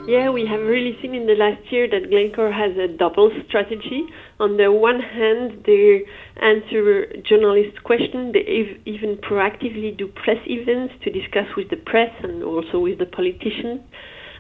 Yeah, 0.08 0.32
we 0.32 0.48
have 0.48 0.62
really 0.62 0.98
seen 1.00 1.14
in 1.14 1.28
the 1.28 1.36
last 1.36 1.62
year 1.72 1.88
that 1.88 2.10
Glencore 2.10 2.52
has 2.52 2.76
a 2.76 2.88
double 2.88 3.30
strategy. 3.48 4.08
On 4.40 4.58
the 4.58 4.72
one 4.72 5.00
hand, 5.00 5.64
they 5.64 6.02
answer 6.42 7.06
journalists' 7.22 7.78
questions. 7.84 8.34
They 8.34 8.42
even 8.86 9.18
proactively 9.18 9.96
do 9.96 10.08
press 10.08 10.42
events 10.48 10.96
to 11.04 11.12
discuss 11.12 11.46
with 11.56 11.70
the 11.70 11.78
press 11.78 12.10
and 12.24 12.44
also 12.44 12.80
with 12.80 12.98
the 12.98 13.06
politicians. 13.06 13.82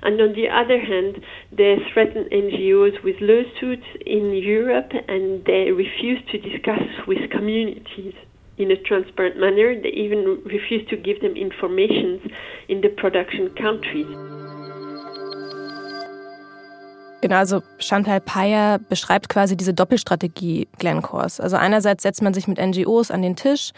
And 0.01 0.19
on 0.19 0.33
the 0.33 0.49
other 0.49 0.81
hand, 0.81 1.21
they 1.55 1.77
threaten 1.93 2.25
NGOs 2.31 3.03
with 3.03 3.21
lawsuits 3.21 3.85
in 4.03 4.33
Europe 4.33 4.91
and 5.07 5.45
they 5.45 5.69
refuse 5.69 6.19
to 6.31 6.39
discuss 6.39 6.81
with 7.07 7.29
communities 7.29 8.15
in 8.57 8.71
a 8.71 8.81
transparent 8.81 9.37
manner. 9.37 9.79
They 9.79 9.89
even 9.89 10.41
refuse 10.43 10.89
to 10.89 10.97
give 10.97 11.21
them 11.21 11.35
information 11.35 12.33
in 12.67 12.81
the 12.81 12.89
production 12.89 13.53
countries. 13.53 14.40
Genau, 17.21 17.35
also 17.35 17.61
Chantal 17.77 18.19
Payer 18.19 18.79
beschreibt 18.79 19.29
quasi 19.29 19.55
diese 19.55 19.75
Doppelstrategie 19.75 20.67
Glencores. 20.79 21.39
Also 21.39 21.55
einerseits 21.55 22.01
setzt 22.01 22.23
man 22.23 22.33
sich 22.33 22.47
mit 22.47 22.59
NGOs 22.59 23.11
an 23.11 23.21
den 23.21 23.35
Tisch 23.35 23.71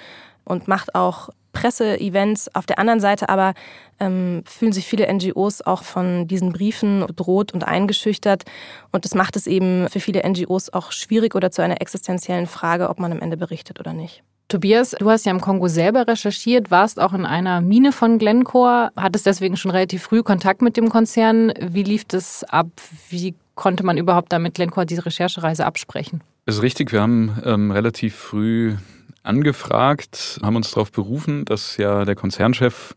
und 0.45 0.69
macht 0.69 0.95
auch 0.95 1.29
Presseevents. 1.51 2.53
Auf 2.55 2.65
der 2.65 2.79
anderen 2.79 3.01
Seite 3.01 3.27
aber 3.27 3.53
ähm, 3.99 4.43
fühlen 4.45 4.71
sich 4.71 4.87
viele 4.87 5.13
NGOs 5.13 5.61
auch 5.61 5.83
von 5.83 6.27
diesen 6.27 6.53
Briefen 6.53 7.05
bedroht 7.05 7.53
und 7.53 7.63
eingeschüchtert. 7.65 8.43
Und 8.91 9.03
das 9.03 9.13
macht 9.13 9.35
es 9.35 9.45
eben 9.45 9.89
für 9.89 9.99
viele 9.99 10.27
NGOs 10.27 10.71
auch 10.71 10.91
schwierig 10.93 11.35
oder 11.35 11.51
zu 11.51 11.61
einer 11.61 11.81
existenziellen 11.81 12.47
Frage, 12.47 12.89
ob 12.89 12.99
man 12.99 13.11
am 13.11 13.21
Ende 13.21 13.37
berichtet 13.37 13.79
oder 13.79 13.93
nicht. 13.93 14.23
Tobias, 14.47 14.91
du 14.91 15.09
hast 15.09 15.25
ja 15.25 15.31
im 15.31 15.41
Kongo 15.41 15.67
selber 15.67 16.07
recherchiert, 16.07 16.69
warst 16.69 16.99
auch 16.99 17.13
in 17.13 17.25
einer 17.25 17.61
Mine 17.61 17.91
von 17.91 18.19
Glencore, 18.19 18.91
hattest 18.95 19.25
deswegen 19.25 19.57
schon 19.57 19.71
relativ 19.71 20.03
früh 20.03 20.21
Kontakt 20.21 20.61
mit 20.61 20.77
dem 20.77 20.89
Konzern. 20.89 21.51
Wie 21.59 21.83
lief 21.83 22.05
das 22.05 22.43
ab? 22.43 22.67
Wie 23.09 23.35
konnte 23.55 23.83
man 23.83 23.97
überhaupt 23.97 24.31
damit 24.31 24.55
Glencore 24.55 24.85
diese 24.85 25.05
Recherchereise 25.05 25.65
absprechen? 25.65 26.21
Es 26.45 26.55
ist 26.57 26.61
richtig, 26.61 26.91
wir 26.91 27.01
haben 27.01 27.41
ähm, 27.45 27.71
relativ 27.71 28.15
früh 28.15 28.75
angefragt, 29.23 30.39
haben 30.43 30.57
uns 30.57 30.71
darauf 30.71 30.91
berufen, 30.91 31.45
dass 31.45 31.77
ja 31.77 32.05
der 32.05 32.15
Konzernchef 32.15 32.93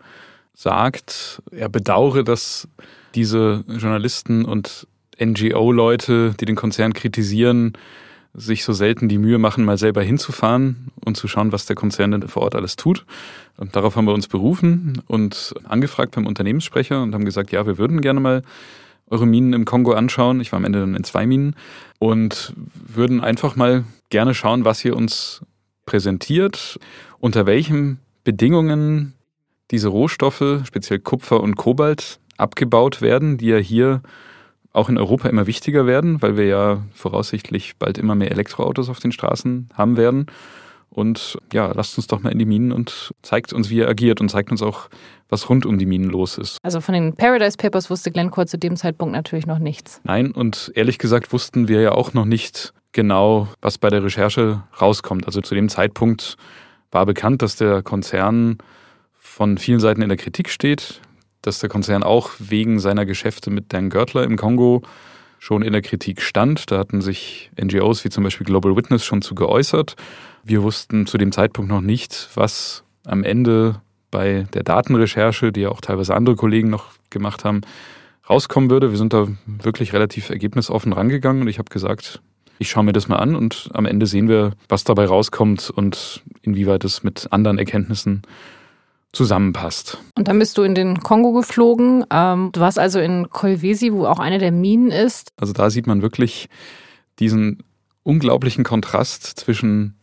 sagt, 0.53 1.43
er 1.53 1.69
bedauere, 1.69 2.25
dass 2.25 2.69
diese 3.15 3.65
Journalisten 3.69 4.45
und 4.45 4.87
NGO-Leute, 5.21 6.35
die 6.39 6.45
den 6.45 6.57
Konzern 6.57 6.93
kritisieren, 6.93 7.75
sich 8.37 8.65
so 8.65 8.73
selten 8.73 9.09
die 9.09 9.19
Mühe 9.19 9.39
machen, 9.39 9.65
mal 9.65 9.79
selber 9.79 10.03
hinzufahren 10.03 10.89
und 11.05 11.17
zu 11.17 11.27
schauen, 11.27 11.53
was 11.53 11.67
der 11.67 11.77
Konzern 11.77 12.11
denn 12.11 12.29
vor 12.29 12.43
Ort 12.43 12.55
alles 12.55 12.77
tut. 12.77 13.07
Und 13.57 13.75
darauf 13.75 13.97
haben 13.97 14.05
wir 14.05 14.15
uns 14.15 14.29
berufen 14.29 15.03
und 15.07 15.55
angefragt 15.65 16.15
beim 16.15 16.27
Unternehmenssprecher 16.27 17.03
und 17.03 17.15
haben 17.15 17.25
gesagt, 17.25 17.51
ja, 17.53 17.67
wir 17.67 17.79
würden 17.79 18.01
gerne 18.01 18.21
mal 18.21 18.43
eure 19.09 19.27
Minen 19.27 19.53
im 19.53 19.65
Kongo 19.65 19.93
anschauen. 19.93 20.41
Ich 20.41 20.53
war 20.53 20.59
am 20.59 20.65
Ende 20.65 20.81
dann 20.81 20.95
in 20.95 21.05
zwei 21.05 21.27
Minen 21.27 21.55
und 21.99 22.53
würden 22.87 23.21
einfach 23.21 23.57
mal 23.57 23.85
gerne 24.11 24.35
schauen, 24.35 24.65
was 24.65 24.85
ihr 24.85 24.97
uns 24.97 25.43
präsentiert, 25.87 26.79
unter 27.19 27.47
welchen 27.47 28.01
Bedingungen 28.25 29.15
diese 29.71 29.89
Rohstoffe, 29.89 30.61
speziell 30.65 30.99
Kupfer 30.99 31.41
und 31.41 31.57
Kobalt, 31.57 32.19
abgebaut 32.37 33.01
werden, 33.01 33.39
die 33.39 33.47
ja 33.47 33.57
hier 33.57 34.03
auch 34.77 34.89
in 34.89 34.99
Europa 34.99 35.29
immer 35.29 35.47
wichtiger 35.47 35.87
werden, 35.87 36.21
weil 36.21 36.37
wir 36.37 36.47
ja 36.47 36.83
voraussichtlich 36.93 37.77
bald 37.79 37.99
immer 37.99 38.15
mehr 38.15 38.31
Elektroautos 38.31 38.89
auf 38.89 39.01
den 39.01 39.11
Straßen 39.11 39.71
haben 39.75 39.97
werden. 39.97 40.27
Und 40.91 41.39
ja, 41.53 41.73
lasst 41.75 41.97
uns 41.99 42.07
doch 42.07 42.23
mal 42.23 42.31
in 42.31 42.39
die 42.39 42.47
Minen 42.47 42.73
und 42.73 43.13
zeigt 43.23 43.53
uns, 43.53 43.71
wie 43.71 43.81
er 43.81 43.89
agiert 43.89 44.21
und 44.21 44.31
zeigt 44.31 44.51
uns 44.51 44.63
auch, 44.63 44.89
was 45.29 45.49
rund 45.49 45.67
um 45.67 45.79
die 45.79 45.87
Minen 45.87 46.11
los 46.11 46.39
ist. 46.39 46.59
Also 46.63 46.81
von 46.81 46.95
den 46.95 47.15
Paradise 47.15 47.57
Papers 47.57 47.91
wusste 47.91 48.11
Glencore 48.11 48.47
zu 48.47 48.59
dem 48.59 48.77
Zeitpunkt 48.77 49.13
natürlich 49.13 49.47
noch 49.47 49.59
nichts. 49.59 50.01
Nein, 50.05 50.31
und 50.31 50.71
ehrlich 50.75 50.99
gesagt 50.99 51.33
wussten 51.33 51.69
wir 51.69 51.81
ja 51.81 51.93
auch 51.93 52.13
noch 52.15 52.25
nicht 52.25 52.73
genau, 52.93 53.49
was 53.61 53.79
bei 53.79 53.89
der 53.89 54.05
Recherche 54.05 54.63
rauskommt. 54.81 55.27
Also 55.27 55.41
zu 55.41 55.55
dem 55.55 55.69
Zeitpunkt 55.69 56.37
war 56.91 57.05
bekannt, 57.05 57.43
dass 57.43 57.57
der 57.57 57.83
Konzern 57.83 58.59
von 59.15 59.59
vielen 59.59 59.81
Seiten 59.81 60.03
in 60.03 60.09
der 60.09 60.19
Kritik 60.19 60.49
steht, 60.49 61.01
dass 61.47 61.61
der 61.61 61.69
Konzern 61.69 62.03
auch 62.03 62.31
wegen 62.39 62.79
seiner 62.79 63.07
Geschäfte 63.07 63.51
mit 63.51 63.73
Dan 63.73 63.91
Görtler 63.91 64.25
im 64.25 64.37
Kongo 64.37 64.83
schon 65.39 65.63
in 65.63 65.73
der 65.73 65.83
Kritik 65.83 66.23
stand. 66.23 66.71
Da 66.71 66.79
hatten 66.79 67.01
sich 67.01 67.51
NGOs 67.61 68.05
wie 68.05 68.11
zum 68.11 68.25
Beispiel 68.25 68.47
Global 68.47 68.77
Witness 68.77 69.05
schon 69.05 69.23
zu 69.23 69.35
geäußert. 69.35 69.97
Wir 70.43 70.63
wussten 70.63 71.07
zu 71.07 71.19
dem 71.19 71.33
Zeitpunkt 71.33 71.71
noch 71.71 71.81
nicht, 71.81 72.29
was 72.35 72.85
am 73.05 73.23
Ende 73.23 73.81
bei 74.11 74.47
der 74.55 74.63
Datenrecherche, 74.63 75.53
die 75.53 75.63
ja 75.63 75.69
auch 75.69 75.81
teilweise 75.81 76.15
andere 76.15 76.37
Kollegen 76.37 76.71
noch 76.71 76.87
gemacht 77.11 77.45
haben, 77.45 77.61
rauskommen 78.29 78.71
würde. 78.71 78.91
Wir 78.91 78.99
sind 78.99 79.13
da 79.13 79.29
wirklich 79.47 79.93
relativ 79.93 80.31
ergebnisoffen 80.31 80.93
rangegangen 80.93 81.43
und 81.43 81.49
ich 81.49 81.59
habe 81.59 81.71
gesagt, 81.71 82.21
ich 82.59 82.71
schaue 82.71 82.85
mir 82.85 82.93
das 82.93 83.09
mal 83.09 83.17
an 83.17 83.37
und 83.37 83.69
am 83.75 83.87
Ende 83.87 84.07
sehen 84.07 84.29
wir, 84.29 84.53
was 84.69 84.85
dabei 84.85 85.05
rauskommt 85.05 85.71
und 85.71 86.23
inwieweit 86.43 86.85
es 86.85 87.03
mit 87.03 87.29
anderen 87.31 87.59
Erkenntnissen 87.59 88.23
zusammenpasst. 89.17 89.99
Und 90.17 90.29
dann 90.29 90.39
bist 90.39 90.57
du 90.59 90.63
in 90.63 90.75
den 90.75 91.01
Kongo 91.01 91.33
geflogen. 91.33 92.05
Ähm, 92.11 92.51
du 92.53 92.61
warst 92.61 92.79
also 92.79 93.01
in 93.01 93.31
Kolwezi, 93.31 93.93
wo 93.93 94.07
auch 94.07 94.19
eine 94.19 94.39
der 94.39 94.53
Minen 94.53 94.91
ist. 94.91 95.33
Also 95.37 95.53
da 95.53 95.71
sieht 95.71 95.87
man 95.87 96.03
wirklich 96.03 96.49
diesen 97.19 97.63
unglaublichen 98.03 98.63
Kontrast 98.63 99.25
zwischen 99.25 99.95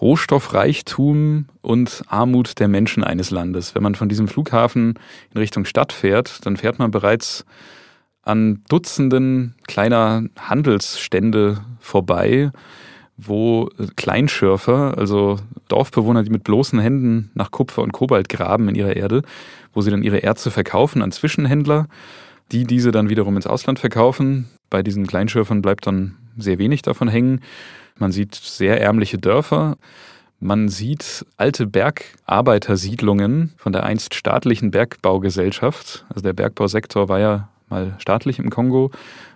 Rohstoffreichtum 0.00 1.46
und 1.60 2.02
Armut 2.08 2.58
der 2.58 2.68
Menschen 2.68 3.04
eines 3.04 3.30
Landes. 3.30 3.74
Wenn 3.74 3.82
man 3.82 3.94
von 3.94 4.08
diesem 4.08 4.28
Flughafen 4.28 4.98
in 5.32 5.38
Richtung 5.38 5.64
Stadt 5.64 5.92
fährt, 5.92 6.44
dann 6.44 6.56
fährt 6.56 6.78
man 6.78 6.90
bereits 6.90 7.44
an 8.22 8.62
Dutzenden 8.68 9.54
kleiner 9.66 10.24
Handelsstände 10.38 11.62
vorbei, 11.78 12.50
wo 13.26 13.68
Kleinschürfer, 13.96 14.96
also 14.96 15.36
Dorfbewohner, 15.68 16.22
die 16.22 16.30
mit 16.30 16.44
bloßen 16.44 16.78
Händen 16.78 17.30
nach 17.34 17.50
Kupfer 17.50 17.82
und 17.82 17.92
Kobalt 17.92 18.28
graben 18.28 18.68
in 18.68 18.74
ihrer 18.74 18.96
Erde, 18.96 19.22
wo 19.72 19.80
sie 19.80 19.90
dann 19.90 20.02
ihre 20.02 20.22
Erze 20.22 20.50
verkaufen 20.50 21.02
an 21.02 21.12
Zwischenhändler, 21.12 21.86
die 22.52 22.64
diese 22.64 22.90
dann 22.90 23.08
wiederum 23.08 23.36
ins 23.36 23.46
Ausland 23.46 23.78
verkaufen. 23.78 24.48
Bei 24.70 24.82
diesen 24.82 25.06
Kleinschürfern 25.06 25.62
bleibt 25.62 25.86
dann 25.86 26.16
sehr 26.36 26.58
wenig 26.58 26.82
davon 26.82 27.08
hängen. 27.08 27.40
Man 27.98 28.12
sieht 28.12 28.34
sehr 28.34 28.80
ärmliche 28.80 29.18
Dörfer. 29.18 29.76
Man 30.40 30.68
sieht 30.68 31.26
alte 31.36 31.66
Bergarbeitersiedlungen 31.66 33.52
von 33.56 33.72
der 33.72 33.84
einst 33.84 34.14
staatlichen 34.14 34.70
Bergbaugesellschaft. 34.70 36.06
Also 36.08 36.22
der 36.22 36.32
Bergbausektor 36.32 37.08
war 37.08 37.20
ja 37.20 37.48
mal 37.68 37.94
staatlich 37.98 38.38
im 38.38 38.48
Kongo, 38.48 38.90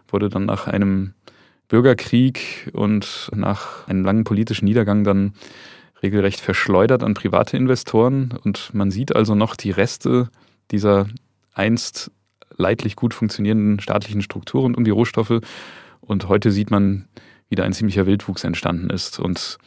wurde 0.09 0.31
dann 0.31 0.47
nach 0.47 0.67
einem 0.67 1.13
Bürgerkrieg 1.69 2.71
und 2.73 3.31
nach 3.35 3.89
einem 3.89 4.05
langen 4.05 4.25
politischen 4.25 4.67
Niedergang 4.67 5.05
dann 5.05 5.33
regelrecht 6.03 6.41
verschleudert 6.41 7.03
an 7.03 7.15
private 7.15 7.57
Investoren. 7.57 8.39
Und 8.45 8.75
man 8.75 8.91
sieht 8.91 9.17
also 9.17 9.35
noch 9.35 9.57
die 9.57 9.71
Reste 9.71 10.29
dieser 10.71 11.07
einst 11.53 12.11
leidlich 12.57 12.97
gut 12.97 13.15
funktionierenden 13.15 13.81
staatlichen 13.81 14.23
Strukturen 14.23 14.75
um 14.75 14.85
die 14.85 14.91
Rohstoffe. 14.91 15.41
Und 16.01 16.29
heute 16.29 16.51
sieht 16.51 16.71
man, 16.71 17.09
wie 17.49 17.57
da 17.57 17.65
ein 17.65 17.73
ziemlicher 17.73 18.07
Wildwuchs 18.07 18.45
entstanden 18.45 18.91
ist. 18.91 19.19
Und 19.19 19.59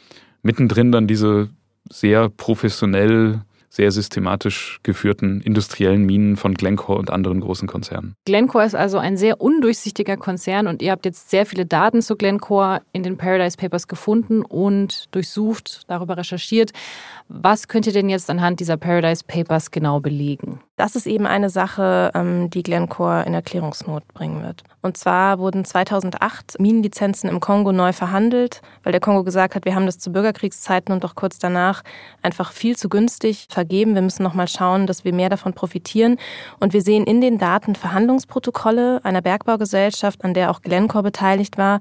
mittendrin 0.42 0.92
dann 0.92 1.06
diese 1.06 1.48
sehr 1.90 2.28
professionell 2.28 3.42
sehr 3.68 3.90
systematisch 3.90 4.80
geführten 4.82 5.40
industriellen 5.40 6.04
Minen 6.04 6.36
von 6.36 6.54
Glencore 6.54 6.98
und 6.98 7.10
anderen 7.10 7.40
großen 7.40 7.68
Konzernen. 7.68 8.14
Glencore 8.24 8.64
ist 8.64 8.74
also 8.74 8.98
ein 8.98 9.16
sehr 9.16 9.40
undurchsichtiger 9.40 10.16
Konzern 10.16 10.66
und 10.66 10.82
ihr 10.82 10.90
habt 10.90 11.04
jetzt 11.04 11.30
sehr 11.30 11.46
viele 11.46 11.66
Daten 11.66 12.02
zu 12.02 12.16
Glencore 12.16 12.82
in 12.92 13.02
den 13.02 13.16
Paradise 13.16 13.56
Papers 13.56 13.88
gefunden 13.88 14.42
und 14.42 15.06
durchsucht, 15.14 15.82
darüber 15.88 16.16
recherchiert. 16.16 16.72
Was 17.28 17.68
könnt 17.68 17.86
ihr 17.86 17.92
denn 17.92 18.08
jetzt 18.08 18.30
anhand 18.30 18.60
dieser 18.60 18.76
Paradise 18.76 19.22
Papers 19.26 19.70
genau 19.70 20.00
belegen? 20.00 20.60
Das 20.76 20.94
ist 20.94 21.06
eben 21.06 21.26
eine 21.26 21.50
Sache, 21.50 22.12
ähm, 22.14 22.50
die 22.50 22.62
Glencore 22.62 23.24
in 23.24 23.34
Erklärungsnot 23.34 24.06
bringen 24.14 24.42
wird. 24.42 24.62
Und 24.80 24.96
zwar 24.96 25.40
wurden 25.40 25.64
2008 25.64 26.60
Minenlizenzen 26.60 27.28
im 27.28 27.40
Kongo 27.40 27.72
neu 27.72 27.92
verhandelt, 27.92 28.62
weil 28.84 28.92
der 28.92 29.00
Kongo 29.00 29.24
gesagt 29.24 29.56
hat, 29.56 29.64
wir 29.64 29.74
haben 29.74 29.86
das 29.86 29.98
zu 29.98 30.12
Bürgerkriegszeiten 30.12 30.94
und 30.94 31.04
auch 31.04 31.16
kurz 31.16 31.38
danach 31.38 31.82
einfach 32.22 32.52
viel 32.52 32.76
zu 32.76 32.88
günstig 32.88 33.48
vergeben. 33.58 33.96
Wir 33.96 34.02
müssen 34.02 34.22
noch 34.22 34.34
mal 34.34 34.46
schauen, 34.46 34.86
dass 34.86 35.04
wir 35.04 35.12
mehr 35.12 35.30
davon 35.30 35.52
profitieren. 35.52 36.16
Und 36.60 36.74
wir 36.74 36.82
sehen 36.82 37.02
in 37.02 37.20
den 37.20 37.38
Daten 37.38 37.74
Verhandlungsprotokolle 37.74 39.00
einer 39.02 39.20
Bergbaugesellschaft, 39.20 40.22
an 40.24 40.32
der 40.32 40.52
auch 40.52 40.62
Glencore 40.62 41.02
beteiligt 41.02 41.58
war. 41.58 41.80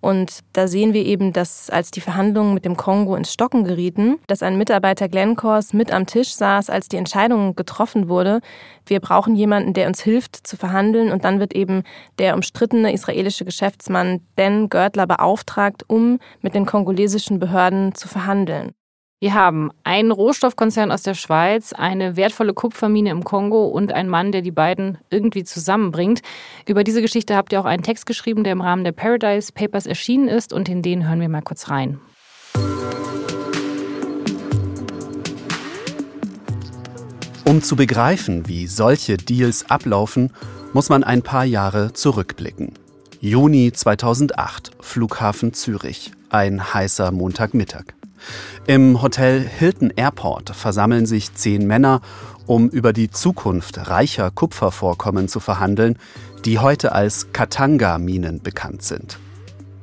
Und 0.00 0.40
da 0.52 0.66
sehen 0.66 0.94
wir 0.94 1.06
eben, 1.06 1.32
dass 1.32 1.70
als 1.70 1.92
die 1.92 2.00
Verhandlungen 2.00 2.54
mit 2.54 2.64
dem 2.64 2.76
Kongo 2.76 3.14
ins 3.14 3.32
Stocken 3.32 3.62
gerieten, 3.62 4.18
dass 4.26 4.42
ein 4.42 4.58
Mitarbeiter 4.58 5.08
Glencores 5.08 5.72
mit 5.72 5.92
am 5.92 6.06
Tisch 6.06 6.34
saß, 6.34 6.70
als 6.70 6.88
die 6.88 6.96
Entscheidung 6.96 7.54
getroffen 7.54 8.08
wurde. 8.08 8.40
Wir 8.84 8.98
brauchen 8.98 9.36
jemanden, 9.36 9.74
der 9.74 9.86
uns 9.86 10.02
hilft 10.02 10.44
zu 10.44 10.56
verhandeln. 10.56 11.12
Und 11.12 11.22
dann 11.22 11.38
wird 11.38 11.54
eben 11.54 11.84
der 12.18 12.34
umstrittene 12.34 12.92
israelische 12.92 13.44
Geschäftsmann 13.44 14.22
Dan 14.34 14.68
Görtler 14.68 15.06
beauftragt, 15.06 15.84
um 15.86 16.18
mit 16.40 16.56
den 16.56 16.66
kongolesischen 16.66 17.38
Behörden 17.38 17.94
zu 17.94 18.08
verhandeln. 18.08 18.72
Wir 19.22 19.34
haben 19.34 19.70
einen 19.84 20.10
Rohstoffkonzern 20.10 20.90
aus 20.90 21.04
der 21.04 21.14
Schweiz, 21.14 21.72
eine 21.72 22.16
wertvolle 22.16 22.54
Kupfermine 22.54 23.10
im 23.10 23.22
Kongo 23.22 23.66
und 23.66 23.92
einen 23.92 24.08
Mann, 24.08 24.32
der 24.32 24.42
die 24.42 24.50
beiden 24.50 24.98
irgendwie 25.10 25.44
zusammenbringt. 25.44 26.22
Über 26.66 26.82
diese 26.82 27.00
Geschichte 27.00 27.36
habt 27.36 27.52
ihr 27.52 27.60
auch 27.60 27.64
einen 27.64 27.84
Text 27.84 28.06
geschrieben, 28.06 28.42
der 28.42 28.52
im 28.52 28.60
Rahmen 28.60 28.82
der 28.82 28.90
Paradise 28.90 29.52
Papers 29.52 29.86
erschienen 29.86 30.26
ist 30.26 30.52
und 30.52 30.68
in 30.68 30.82
den 30.82 31.08
hören 31.08 31.20
wir 31.20 31.28
mal 31.28 31.40
kurz 31.40 31.70
rein. 31.70 32.00
Um 37.44 37.62
zu 37.62 37.76
begreifen, 37.76 38.48
wie 38.48 38.66
solche 38.66 39.18
Deals 39.18 39.70
ablaufen, 39.70 40.32
muss 40.72 40.88
man 40.88 41.04
ein 41.04 41.22
paar 41.22 41.44
Jahre 41.44 41.92
zurückblicken. 41.92 42.72
Juni 43.20 43.70
2008, 43.70 44.72
Flughafen 44.80 45.54
Zürich, 45.54 46.10
ein 46.28 46.74
heißer 46.74 47.12
Montagmittag. 47.12 47.94
Im 48.66 49.02
Hotel 49.02 49.40
Hilton 49.40 49.92
Airport 49.94 50.50
versammeln 50.50 51.06
sich 51.06 51.34
zehn 51.34 51.66
Männer, 51.66 52.00
um 52.46 52.68
über 52.68 52.92
die 52.92 53.10
Zukunft 53.10 53.88
reicher 53.88 54.30
Kupfervorkommen 54.30 55.28
zu 55.28 55.40
verhandeln, 55.40 55.98
die 56.44 56.58
heute 56.58 56.92
als 56.92 57.32
Katanga-Minen 57.32 58.42
bekannt 58.42 58.82
sind. 58.82 59.18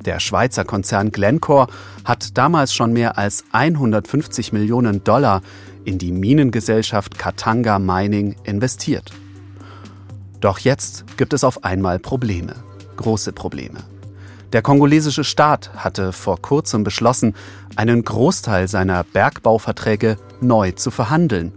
Der 0.05 0.19
Schweizer 0.19 0.63
Konzern 0.63 1.11
Glencore 1.11 1.67
hat 2.05 2.37
damals 2.37 2.73
schon 2.73 2.93
mehr 2.93 3.17
als 3.17 3.43
150 3.51 4.53
Millionen 4.53 5.03
Dollar 5.03 5.41
in 5.83 5.97
die 5.97 6.11
Minengesellschaft 6.11 7.17
Katanga 7.17 7.79
Mining 7.79 8.35
investiert. 8.43 9.11
Doch 10.39 10.59
jetzt 10.59 11.05
gibt 11.17 11.33
es 11.33 11.43
auf 11.43 11.65
einmal 11.65 11.99
Probleme, 11.99 12.55
große 12.95 13.33
Probleme. 13.33 13.79
Der 14.51 14.63
kongolesische 14.63 15.23
Staat 15.23 15.69
hatte 15.75 16.11
vor 16.11 16.41
kurzem 16.41 16.83
beschlossen, 16.83 17.35
einen 17.75 18.03
Großteil 18.03 18.67
seiner 18.67 19.03
Bergbauverträge 19.03 20.17
neu 20.41 20.71
zu 20.71 20.89
verhandeln, 20.89 21.51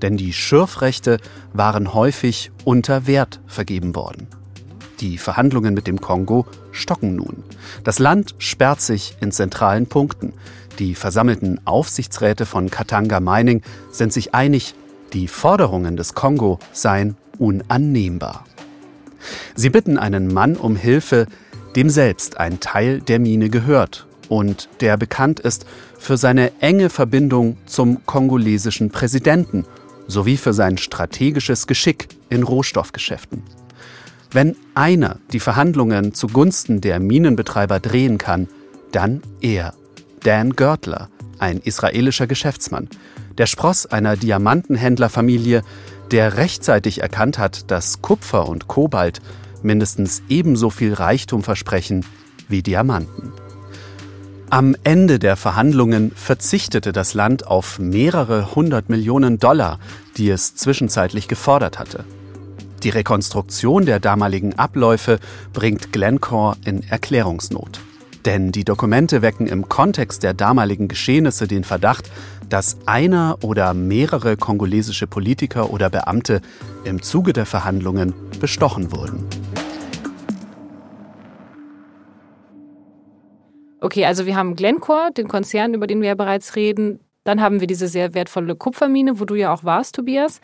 denn 0.00 0.16
die 0.16 0.32
Schürfrechte 0.32 1.18
waren 1.52 1.92
häufig 1.92 2.50
unter 2.64 3.06
Wert 3.06 3.40
vergeben 3.46 3.94
worden. 3.94 4.28
Die 5.00 5.18
Verhandlungen 5.18 5.74
mit 5.74 5.86
dem 5.86 6.00
Kongo 6.00 6.46
stocken 6.72 7.14
nun. 7.14 7.44
Das 7.84 7.98
Land 7.98 8.34
sperrt 8.38 8.80
sich 8.80 9.16
in 9.20 9.30
zentralen 9.30 9.86
Punkten. 9.86 10.32
Die 10.78 10.94
versammelten 10.94 11.60
Aufsichtsräte 11.66 12.46
von 12.46 12.70
Katanga 12.70 13.20
Mining 13.20 13.62
sind 13.92 14.12
sich 14.12 14.34
einig, 14.34 14.74
die 15.12 15.28
Forderungen 15.28 15.96
des 15.96 16.14
Kongo 16.14 16.58
seien 16.72 17.16
unannehmbar. 17.38 18.44
Sie 19.54 19.70
bitten 19.70 19.98
einen 19.98 20.32
Mann 20.32 20.56
um 20.56 20.76
Hilfe, 20.76 21.26
dem 21.76 21.90
selbst 21.90 22.38
ein 22.38 22.60
Teil 22.60 23.00
der 23.00 23.18
Mine 23.18 23.50
gehört 23.50 24.06
und 24.28 24.68
der 24.80 24.96
bekannt 24.96 25.40
ist 25.40 25.66
für 25.98 26.16
seine 26.16 26.52
enge 26.60 26.90
Verbindung 26.90 27.56
zum 27.66 28.04
kongolesischen 28.06 28.90
Präsidenten 28.90 29.64
sowie 30.06 30.36
für 30.36 30.54
sein 30.54 30.78
strategisches 30.78 31.66
Geschick 31.66 32.08
in 32.30 32.42
Rohstoffgeschäften. 32.42 33.42
Wenn 34.30 34.56
einer 34.74 35.18
die 35.32 35.40
Verhandlungen 35.40 36.14
zugunsten 36.14 36.80
der 36.80 37.00
Minenbetreiber 37.00 37.80
drehen 37.80 38.18
kann, 38.18 38.48
dann 38.92 39.22
er, 39.40 39.74
Dan 40.22 40.54
Görtler, 40.54 41.08
ein 41.38 41.58
israelischer 41.58 42.26
Geschäftsmann, 42.26 42.88
der 43.38 43.46
Spross 43.46 43.86
einer 43.86 44.16
Diamantenhändlerfamilie, 44.16 45.62
der 46.10 46.36
rechtzeitig 46.36 47.00
erkannt 47.00 47.38
hat, 47.38 47.70
dass 47.70 48.02
Kupfer 48.02 48.48
und 48.48 48.66
Kobalt 48.66 49.20
mindestens 49.64 50.22
ebenso 50.28 50.70
viel 50.70 50.94
Reichtum 50.94 51.42
versprechen 51.42 52.04
wie 52.48 52.62
Diamanten. 52.62 53.32
Am 54.50 54.74
Ende 54.82 55.18
der 55.18 55.36
Verhandlungen 55.36 56.10
verzichtete 56.14 56.92
das 56.92 57.12
Land 57.12 57.46
auf 57.46 57.78
mehrere 57.78 58.54
hundert 58.54 58.88
Millionen 58.88 59.38
Dollar, 59.38 59.78
die 60.16 60.30
es 60.30 60.56
zwischenzeitlich 60.56 61.28
gefordert 61.28 61.78
hatte. 61.78 62.04
Die 62.82 62.88
Rekonstruktion 62.88 63.84
der 63.84 64.00
damaligen 64.00 64.58
Abläufe 64.58 65.18
bringt 65.52 65.92
Glencore 65.92 66.56
in 66.64 66.82
Erklärungsnot. 66.82 67.80
Denn 68.24 68.52
die 68.52 68.64
Dokumente 68.64 69.20
wecken 69.20 69.46
im 69.46 69.68
Kontext 69.68 70.22
der 70.22 70.32
damaligen 70.32 70.88
Geschehnisse 70.88 71.46
den 71.46 71.64
Verdacht, 71.64 72.10
dass 72.48 72.78
einer 72.86 73.38
oder 73.42 73.74
mehrere 73.74 74.36
kongolesische 74.36 75.06
Politiker 75.06 75.70
oder 75.70 75.90
Beamte 75.90 76.40
im 76.84 77.02
Zuge 77.02 77.32
der 77.32 77.46
Verhandlungen 77.46 78.14
bestochen 78.40 78.92
wurden. 78.92 79.26
Okay, 83.80 84.04
also 84.04 84.26
wir 84.26 84.36
haben 84.36 84.56
Glencore, 84.56 85.10
den 85.16 85.28
Konzern, 85.28 85.74
über 85.74 85.86
den 85.86 86.00
wir 86.00 86.08
ja 86.08 86.14
bereits 86.14 86.56
reden. 86.56 87.00
Dann 87.24 87.40
haben 87.40 87.60
wir 87.60 87.66
diese 87.66 87.88
sehr 87.88 88.14
wertvolle 88.14 88.56
Kupfermine, 88.56 89.20
wo 89.20 89.24
du 89.24 89.34
ja 89.34 89.52
auch 89.52 89.64
warst, 89.64 89.94
Tobias. 89.94 90.40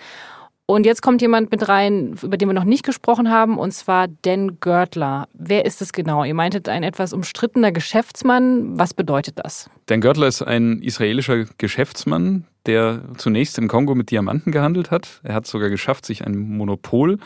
Und 0.66 0.86
jetzt 0.86 1.02
kommt 1.02 1.20
jemand 1.20 1.50
mit 1.50 1.68
rein, 1.68 2.16
über 2.22 2.38
den 2.38 2.48
wir 2.48 2.54
noch 2.54 2.64
nicht 2.64 2.84
gesprochen 2.84 3.30
haben, 3.30 3.58
und 3.58 3.72
zwar 3.72 4.08
Dan 4.08 4.60
Görtler. 4.60 5.28
Wer 5.34 5.66
ist 5.66 5.82
es 5.82 5.92
genau? 5.92 6.24
Ihr 6.24 6.32
meintet 6.32 6.70
ein 6.70 6.82
etwas 6.82 7.12
umstrittener 7.12 7.70
Geschäftsmann. 7.70 8.78
Was 8.78 8.94
bedeutet 8.94 9.38
das? 9.38 9.68
Dan 9.86 10.00
Görtler 10.00 10.26
ist 10.26 10.40
ein 10.40 10.80
israelischer 10.80 11.44
Geschäftsmann, 11.58 12.44
der 12.64 13.02
zunächst 13.18 13.58
im 13.58 13.68
Kongo 13.68 13.94
mit 13.94 14.10
Diamanten 14.10 14.52
gehandelt 14.52 14.90
hat. 14.90 15.20
Er 15.22 15.34
hat 15.34 15.46
sogar 15.46 15.68
geschafft, 15.68 16.06
sich 16.06 16.26
ein 16.26 16.38
Monopol 16.38 17.18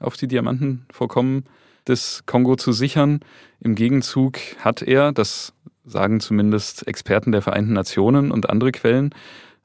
auf 0.00 0.16
die 0.16 0.26
Diamantenvorkommen 0.26 1.44
des 1.90 2.22
Kongo 2.26 2.56
zu 2.56 2.72
sichern. 2.72 3.20
Im 3.60 3.74
Gegenzug 3.74 4.38
hat 4.58 4.80
er, 4.80 5.12
das 5.12 5.52
sagen 5.84 6.20
zumindest 6.20 6.86
Experten 6.86 7.32
der 7.32 7.42
Vereinten 7.42 7.74
Nationen 7.74 8.30
und 8.30 8.48
andere 8.48 8.72
Quellen, 8.72 9.14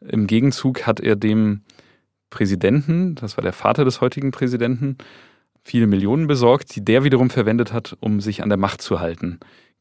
im 0.01 0.27
Gegenzug 0.27 0.85
hat 0.85 0.99
er 0.99 1.15
dem 1.15 1.61
Präsidenten, 2.29 3.15
das 3.15 3.37
war 3.37 3.43
der 3.43 3.53
Vater 3.53 3.85
des 3.85 4.01
heutigen 4.01 4.31
Präsidenten, 4.31 4.97
viele 5.63 5.87
Millionen 5.87 6.27
besorgt, 6.27 6.75
die 6.75 6.83
der 6.83 7.03
wiederum 7.03 7.29
verwendet 7.29 7.73
hat, 7.73 7.95
um 8.01 8.19
sich 8.19 8.43
an 8.43 8.49
der 8.49 8.57
Macht 8.57 8.81
zu 8.81 8.99
halten. 8.99 9.39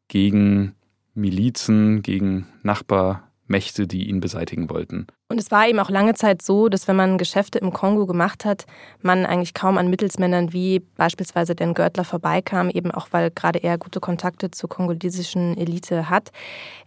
Gegen 0.09 0.75
Milizen, 1.15 2.03
gegen 2.03 2.47
Nachbar, 2.63 3.31
Mächte, 3.47 3.87
die 3.87 4.09
ihn 4.09 4.21
beseitigen 4.21 4.71
wollten. 4.71 5.07
Und 5.29 5.41
es 5.41 5.51
war 5.51 5.67
eben 5.69 5.79
auch 5.79 5.91
lange 5.91 6.15
Zeit 6.15 6.43
so, 6.43 6.69
dass 6.69 6.87
wenn 6.87 6.97
man 6.97 7.19
Geschäfte 7.19 7.59
im 7.59 7.73
Kongo 7.73 8.07
gemacht 8.07 8.45
hat, 8.45 8.67
man 9.03 9.27
eigentlich 9.27 9.55
kaum 9.55 9.79
an 9.79 9.89
Mittelsmännern 9.89 10.53
wie 10.53 10.81
beispielsweise 10.97 11.55
den 11.55 11.75
Görtler 11.75 12.05
vorbeikam, 12.05 12.71
eben 12.71 12.91
auch 12.91 13.09
weil 13.11 13.31
gerade 13.31 13.59
er 13.59 13.79
gute 13.79 14.01
Kontakte 14.01 14.51
zur 14.51 14.69
kongolesischen 14.69 15.57
Elite 15.57 16.09
hat. 16.09 16.31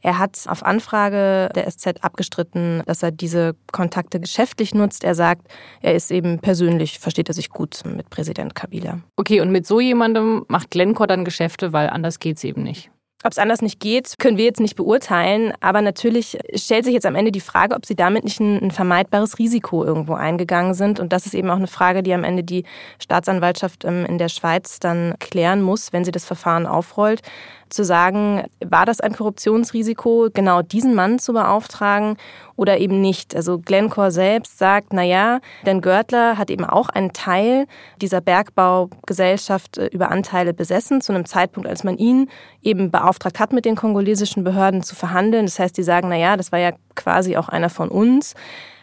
Er 0.02 0.18
hat 0.20 0.46
auf 0.48 0.64
Anfrage 0.64 1.50
der 1.56 1.70
SZ 1.70 2.04
abgestritten, 2.04 2.84
dass 2.86 3.04
er 3.04 3.12
diese 3.12 3.56
Kontakte 3.72 4.20
geschäftlich 4.20 4.74
nutzt. 4.74 5.04
Er 5.04 5.16
sagt, 5.16 5.48
er 5.82 5.96
ist 5.96 6.12
eben 6.12 6.40
persönlich, 6.40 7.00
versteht 7.00 7.30
er 7.30 7.34
sich 7.34 7.50
gut 7.50 7.84
mit 7.86 8.10
Präsident 8.10 8.56
Kabila. 8.56 9.00
Okay, 9.16 9.42
und 9.42 9.52
mit 9.52 9.68
so 9.68 9.80
jemandem 9.80 10.46
macht 10.48 10.72
Glencore 10.72 11.08
dann 11.08 11.26
Geschäfte, 11.26 11.74
weil 11.74 11.90
anders 11.90 12.20
geht 12.20 12.38
es 12.38 12.44
eben 12.44 12.64
nicht. 12.64 12.92
Ob 13.24 13.32
es 13.32 13.40
anders 13.40 13.64
nicht 13.64 13.80
geht, 13.80 14.14
können 14.20 14.38
wir 14.38 14.46
jetzt 14.46 14.60
nicht 14.60 14.76
beurteilen. 14.76 15.52
Aber 15.60 15.82
natürlich 15.82 16.38
stellt 16.54 16.86
sich 16.86 16.94
jetzt 16.94 17.06
am 17.06 17.16
Ende 17.16 17.32
die 17.32 17.42
Frage, 17.42 17.76
ob 17.76 17.86
sie 17.86 17.96
damit 17.96 18.24
nicht 18.24 18.40
ein, 18.40 18.62
ein, 18.62 18.72
vermeidbares 18.72 19.40
Risiko 19.40 19.84
irgendwo 19.84 20.14
eingegangen 20.14 20.76
sind. 20.76 21.00
Und 21.00 21.12
das 21.12 21.26
ist 21.26 21.34
eben 21.34 21.50
auch 21.50 21.56
eine 21.56 21.68
Frage, 21.68 22.04
die 22.04 22.14
am 22.14 22.24
Ende 22.24 22.44
die 22.44 22.64
Staatsanwaltschaft 23.00 23.86
ähm, 23.86 24.06
in 24.06 24.20
der 24.20 24.30
Schweiz 24.30 24.80
dann 24.80 25.16
klären 25.20 25.64
muss, 25.64 25.94
wenn 25.94 26.06
sie 26.06 26.12
das 26.12 26.26
Verfahren 26.26 26.68
aufrollt 26.68 27.22
zu 27.70 27.84
sagen, 27.84 28.44
war 28.66 28.86
das 28.86 29.00
ein 29.02 29.14
Korruptionsrisiko, 29.14 30.30
genau 30.34 30.62
diesen 30.62 30.96
Mann 30.96 31.20
zu 31.20 31.34
beauftragen 31.34 32.18
oder 32.56 32.78
eben 32.80 33.02
nicht. 33.02 33.36
Also 33.36 33.60
Glencore 33.60 34.12
selbst 34.12 34.58
sagt, 34.58 34.94
na 34.94 35.04
ja, 35.04 35.40
denn 35.66 35.82
Görtler 35.82 36.38
hat 36.38 36.50
eben 36.50 36.66
auch 36.66 36.90
einen 36.90 37.14
Teil 37.14 37.68
dieser 38.02 38.22
Bergbaugesellschaft 38.22 39.78
äh, 39.78 39.88
über 39.88 40.10
Anteile 40.10 40.54
besessen, 40.54 41.02
zu 41.02 41.14
einem 41.14 41.26
Zeitpunkt, 41.26 41.70
als 41.70 41.84
man 41.84 41.98
ihn 41.98 42.30
eben 42.62 42.92
beauftragt 42.92 43.40
hat, 43.40 43.54
mit 43.54 43.66
den 43.66 43.76
kongolesischen 43.76 44.44
Behörden 44.44 44.84
zu 44.84 44.96
verhandeln. 44.96 45.46
Das 45.46 45.60
heißt, 45.60 45.78
die 45.78 45.84
sagen, 45.84 46.10
na 46.10 46.18
ja, 46.18 46.36
das 46.36 46.52
war 46.52 46.60
ja 46.60 46.72
quasi 46.98 47.38
auch 47.38 47.48
einer 47.48 47.70
von 47.70 47.88
uns. 47.88 48.34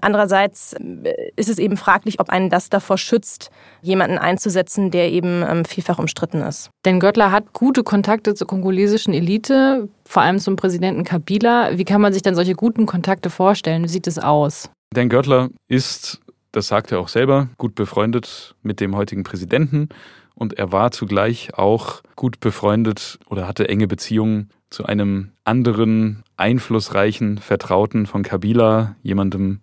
Andererseits 0.00 0.72
äh, 0.72 1.12
ist 1.36 1.50
es 1.50 1.58
eben 1.58 1.76
fraglich, 1.76 2.20
ob 2.20 2.30
einen 2.30 2.48
das 2.48 2.70
davor 2.70 2.96
schützt, 2.96 3.50
jemanden 3.82 4.16
einzusetzen, 4.16 4.90
der 4.90 5.12
eben 5.12 5.42
ähm, 5.46 5.66
vielfach 5.66 5.98
umstritten 5.98 6.40
ist. 6.40 6.70
Denn 6.86 7.00
Göttler 7.00 7.30
hat 7.30 7.52
gute 7.52 7.82
Kontakte 7.82 8.34
zur 8.34 8.46
kongolesischen 8.46 9.12
Elite, 9.12 9.88
vor 10.06 10.22
allem 10.22 10.38
zum 10.38 10.56
Präsidenten 10.56 11.04
Kabila. 11.04 11.76
Wie 11.76 11.84
kann 11.84 12.00
man 12.00 12.14
sich 12.14 12.22
denn 12.22 12.34
solche 12.34 12.54
guten 12.54 12.86
Kontakte 12.86 13.28
vorstellen? 13.28 13.84
Wie 13.84 13.88
sieht 13.88 14.06
es 14.06 14.18
aus? 14.18 14.70
Dan 14.94 15.10
Görtler 15.10 15.50
ist, 15.68 16.20
das 16.52 16.68
sagt 16.68 16.92
er 16.92 17.00
auch 17.00 17.08
selber, 17.08 17.48
gut 17.58 17.74
befreundet 17.74 18.54
mit 18.62 18.80
dem 18.80 18.96
heutigen 18.96 19.24
Präsidenten 19.24 19.88
und 20.34 20.58
er 20.58 20.72
war 20.72 20.90
zugleich 20.90 21.54
auch 21.54 22.02
gut 22.16 22.40
befreundet 22.40 23.18
oder 23.28 23.46
hatte 23.46 23.68
enge 23.68 23.86
Beziehungen 23.86 24.50
zu 24.70 24.84
einem 24.84 25.30
anderen 25.44 26.24
einflussreichen 26.36 27.38
Vertrauten 27.38 28.06
von 28.06 28.22
Kabila, 28.22 28.96
jemandem, 29.02 29.60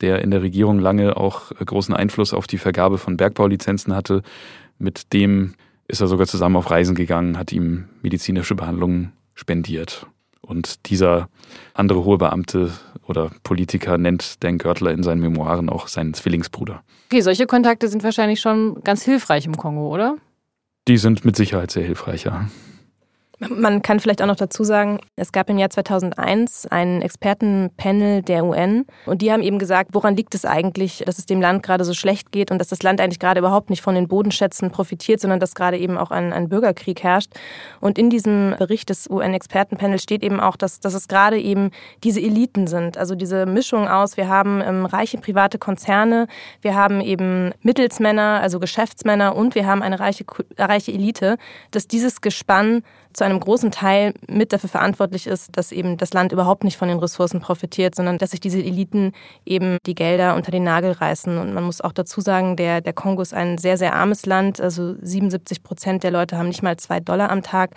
der 0.00 0.22
in 0.22 0.30
der 0.30 0.42
Regierung 0.42 0.78
lange 0.78 1.16
auch 1.16 1.50
großen 1.52 1.94
Einfluss 1.94 2.34
auf 2.34 2.46
die 2.46 2.58
Vergabe 2.58 2.98
von 2.98 3.16
Bergbaulizenzen 3.16 3.94
hatte. 3.94 4.22
Mit 4.78 5.12
dem 5.12 5.54
ist 5.88 6.00
er 6.00 6.08
sogar 6.08 6.26
zusammen 6.26 6.56
auf 6.56 6.70
Reisen 6.70 6.94
gegangen, 6.94 7.38
hat 7.38 7.52
ihm 7.52 7.88
medizinische 8.02 8.54
Behandlungen 8.54 9.12
spendiert. 9.34 10.06
Und 10.40 10.88
dieser 10.90 11.28
andere 11.74 12.04
hohe 12.04 12.18
Beamte 12.18 12.72
oder 13.06 13.30
Politiker 13.42 13.98
nennt 13.98 14.42
Dan 14.42 14.58
Görtler 14.58 14.92
in 14.92 15.02
seinen 15.02 15.20
Memoiren 15.20 15.68
auch 15.68 15.88
seinen 15.88 16.14
Zwillingsbruder. 16.14 16.82
Okay, 17.06 17.20
solche 17.20 17.46
Kontakte 17.46 17.88
sind 17.88 18.02
wahrscheinlich 18.04 18.40
schon 18.40 18.82
ganz 18.82 19.04
hilfreich 19.04 19.46
im 19.46 19.56
Kongo, 19.56 19.92
oder? 19.92 20.16
Die 20.88 20.96
sind 20.96 21.24
mit 21.24 21.36
Sicherheit 21.36 21.70
sehr 21.70 21.84
hilfreich, 21.84 22.24
ja. 22.24 22.48
Man 23.48 23.80
kann 23.80 24.00
vielleicht 24.00 24.20
auch 24.20 24.26
noch 24.26 24.36
dazu 24.36 24.64
sagen, 24.64 24.98
es 25.16 25.32
gab 25.32 25.48
im 25.48 25.56
Jahr 25.56 25.70
2001 25.70 26.66
ein 26.66 27.00
Expertenpanel 27.00 28.20
der 28.20 28.44
UN 28.44 28.84
und 29.06 29.22
die 29.22 29.32
haben 29.32 29.40
eben 29.40 29.58
gesagt, 29.58 29.94
woran 29.94 30.14
liegt 30.14 30.34
es 30.34 30.44
eigentlich, 30.44 31.02
dass 31.06 31.18
es 31.18 31.24
dem 31.24 31.40
Land 31.40 31.62
gerade 31.62 31.84
so 31.86 31.94
schlecht 31.94 32.32
geht 32.32 32.50
und 32.50 32.58
dass 32.58 32.68
das 32.68 32.82
Land 32.82 33.00
eigentlich 33.00 33.18
gerade 33.18 33.40
überhaupt 33.40 33.70
nicht 33.70 33.80
von 33.80 33.94
den 33.94 34.08
Bodenschätzen 34.08 34.70
profitiert, 34.70 35.20
sondern 35.22 35.40
dass 35.40 35.54
gerade 35.54 35.78
eben 35.78 35.96
auch 35.96 36.10
ein, 36.10 36.34
ein 36.34 36.50
Bürgerkrieg 36.50 37.02
herrscht. 37.02 37.32
Und 37.80 37.98
in 37.98 38.10
diesem 38.10 38.56
Bericht 38.58 38.90
des 38.90 39.08
UN-Expertenpanels 39.08 40.02
steht 40.02 40.22
eben 40.22 40.38
auch, 40.38 40.56
dass, 40.56 40.80
dass 40.80 40.92
es 40.92 41.08
gerade 41.08 41.40
eben 41.40 41.70
diese 42.04 42.20
Eliten 42.20 42.66
sind, 42.66 42.98
also 42.98 43.14
diese 43.14 43.46
Mischung 43.46 43.88
aus, 43.88 44.18
wir 44.18 44.28
haben 44.28 44.60
ähm, 44.60 44.84
reiche 44.84 45.16
private 45.16 45.58
Konzerne, 45.58 46.26
wir 46.60 46.74
haben 46.74 47.00
eben 47.00 47.52
Mittelsmänner, 47.62 48.40
also 48.42 48.60
Geschäftsmänner 48.60 49.34
und 49.34 49.54
wir 49.54 49.66
haben 49.66 49.80
eine 49.80 49.98
reiche, 49.98 50.24
reiche 50.58 50.92
Elite, 50.92 51.38
dass 51.70 51.88
dieses 51.88 52.20
Gespann 52.20 52.82
zu 53.12 53.24
einem 53.24 53.40
großen 53.40 53.70
Teil 53.70 54.14
mit 54.28 54.52
dafür 54.52 54.68
verantwortlich 54.68 55.26
ist, 55.26 55.56
dass 55.56 55.72
eben 55.72 55.96
das 55.96 56.12
Land 56.12 56.32
überhaupt 56.32 56.64
nicht 56.64 56.76
von 56.76 56.88
den 56.88 56.98
Ressourcen 56.98 57.40
profitiert, 57.40 57.94
sondern 57.94 58.18
dass 58.18 58.30
sich 58.30 58.40
diese 58.40 58.58
Eliten 58.58 59.12
eben 59.44 59.78
die 59.86 59.94
Gelder 59.94 60.36
unter 60.36 60.50
den 60.50 60.64
Nagel 60.64 60.92
reißen. 60.92 61.38
Und 61.38 61.52
man 61.52 61.64
muss 61.64 61.80
auch 61.80 61.92
dazu 61.92 62.20
sagen, 62.20 62.56
der, 62.56 62.80
der 62.80 62.92
Kongo 62.92 63.22
ist 63.22 63.34
ein 63.34 63.58
sehr, 63.58 63.76
sehr 63.76 63.94
armes 63.94 64.26
Land. 64.26 64.60
Also 64.60 64.94
77 65.00 65.62
Prozent 65.62 66.04
der 66.04 66.10
Leute 66.10 66.38
haben 66.38 66.48
nicht 66.48 66.62
mal 66.62 66.76
zwei 66.76 67.00
Dollar 67.00 67.30
am 67.30 67.42
Tag. 67.42 67.74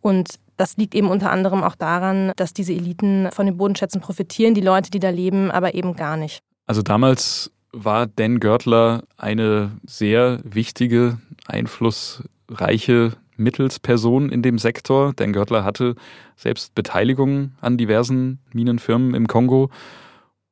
Und 0.00 0.36
das 0.56 0.76
liegt 0.76 0.94
eben 0.94 1.08
unter 1.08 1.30
anderem 1.30 1.62
auch 1.62 1.74
daran, 1.74 2.32
dass 2.36 2.54
diese 2.54 2.72
Eliten 2.72 3.28
von 3.32 3.46
den 3.46 3.56
Bodenschätzen 3.56 4.00
profitieren, 4.00 4.54
die 4.54 4.60
Leute, 4.60 4.90
die 4.90 5.00
da 5.00 5.10
leben, 5.10 5.50
aber 5.50 5.74
eben 5.74 5.96
gar 5.96 6.16
nicht. 6.16 6.40
Also 6.66 6.82
damals 6.82 7.50
war 7.72 8.06
Dan 8.06 8.40
Görtler 8.40 9.02
eine 9.16 9.72
sehr 9.84 10.38
wichtige, 10.44 11.18
einflussreiche 11.46 13.12
Mittelsperson 13.36 14.30
in 14.30 14.42
dem 14.42 14.58
Sektor. 14.58 15.12
Dan 15.14 15.32
Görtler 15.32 15.64
hatte 15.64 15.94
selbst 16.36 16.74
Beteiligung 16.74 17.52
an 17.60 17.76
diversen 17.76 18.40
Minenfirmen 18.52 19.14
im 19.14 19.26
Kongo. 19.26 19.70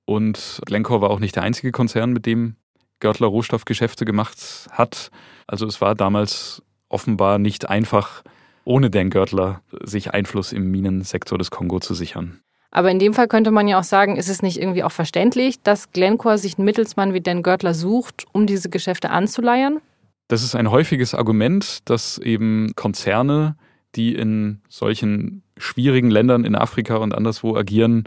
Und 0.05 0.61
Glencore 0.67 1.01
war 1.01 1.11
auch 1.11 1.21
nicht 1.21 1.37
der 1.37 1.43
einzige 1.43 1.73
Konzern, 1.73 2.13
mit 2.13 2.27
dem 2.27 2.57
Görtler 3.01 3.27
Rohstoffgeschäfte 3.27 4.05
gemacht 4.05 4.39
hat. 4.71 5.11
Also 5.47 5.67
es 5.67 5.81
war 5.81 5.95
damals 5.95 6.63
offenbar 6.89 7.39
nicht 7.39 7.69
einfach, 7.69 8.23
ohne 8.65 8.91
Dan 8.91 9.11
Görtler 9.11 9.63
sich 9.83 10.13
Einfluss 10.13 10.53
im 10.53 10.71
Minensektor 10.71 11.39
des 11.39 11.51
Kongo 11.51 11.81
zu 11.81 11.95
sichern. 11.95 12.41
Aber 12.71 12.91
in 12.91 12.99
dem 12.99 13.13
Fall 13.13 13.29
könnte 13.29 13.51
man 13.51 13.69
ja 13.69 13.79
auch 13.79 13.85
sagen, 13.85 14.17
ist 14.17 14.31
es 14.31 14.41
nicht 14.41 14.59
irgendwie 14.59 14.83
auch 14.83 14.93
verständlich, 14.93 15.61
dass 15.63 15.93
Glencore 15.93 16.39
sich 16.39 16.57
einen 16.57 16.65
Mittelsmann 16.65 17.13
wie 17.13 17.21
Dan 17.21 17.43
Görtler 17.43 17.75
sucht, 17.75 18.25
um 18.33 18.47
diese 18.47 18.71
Geschäfte 18.71 19.11
anzuleiern? 19.11 19.81
Das 20.29 20.43
ist 20.43 20.55
ein 20.55 20.71
häufiges 20.71 21.15
Argument, 21.15 21.89
dass 21.89 22.19
eben 22.19 22.73
Konzerne, 22.77 23.57
die 23.95 24.15
in 24.15 24.63
solchen 24.69 25.43
schwierigen 25.59 26.11
Ländern 26.11 26.45
in 26.45 26.55
Afrika 26.55 26.97
und 26.97 27.15
anderswo 27.15 27.57
agieren, 27.57 28.05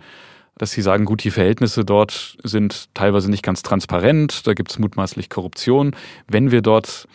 dass 0.58 0.72
sie 0.72 0.82
sagen, 0.82 1.06
gut, 1.06 1.24
die 1.24 1.32
Verhältnisse 1.32 1.84
dort 1.84 2.38
sind 2.44 2.94
teilweise 2.94 3.30
nicht 3.30 3.44
ganz 3.44 3.62
transparent, 3.62 4.48
da 4.48 4.54
gibt 4.54 4.72
es 4.72 4.80
mutmaßlich 4.80 5.30
Korruption. 5.30 5.96
Wenn 6.28 6.52
wir 6.52 6.62
dort 6.62 7.08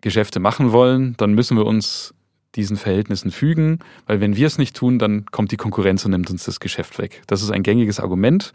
Geschäfte 0.00 0.40
machen 0.40 0.72
wollen, 0.72 1.14
dann 1.18 1.34
müssen 1.34 1.56
wir 1.56 1.66
uns 1.66 2.14
diesen 2.56 2.76
Verhältnissen 2.76 3.30
fügen, 3.30 3.78
weil 4.06 4.20
wenn 4.20 4.34
wir 4.34 4.46
es 4.46 4.58
nicht 4.58 4.74
tun, 4.74 4.98
dann 4.98 5.26
kommt 5.26 5.52
die 5.52 5.56
Konkurrenz 5.56 6.04
und 6.04 6.10
nimmt 6.12 6.30
uns 6.30 6.44
das 6.44 6.58
Geschäft 6.58 6.98
weg. 6.98 7.22
Das 7.26 7.42
ist 7.42 7.50
ein 7.50 7.62
gängiges 7.62 8.00
Argument. 8.00 8.52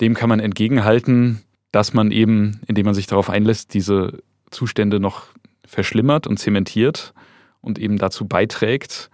Dem 0.00 0.14
kann 0.14 0.28
man 0.28 0.38
entgegenhalten, 0.38 1.42
dass 1.72 1.92
man 1.92 2.12
eben, 2.12 2.60
indem 2.66 2.84
man 2.86 2.94
sich 2.94 3.06
darauf 3.06 3.30
einlässt, 3.30 3.74
diese 3.74 4.22
Zustände 4.50 5.00
noch 5.00 5.24
verschlimmert 5.66 6.26
und 6.26 6.38
zementiert 6.38 7.12
und 7.60 7.78
eben 7.78 7.98
dazu 7.98 8.26
beiträgt, 8.26 9.10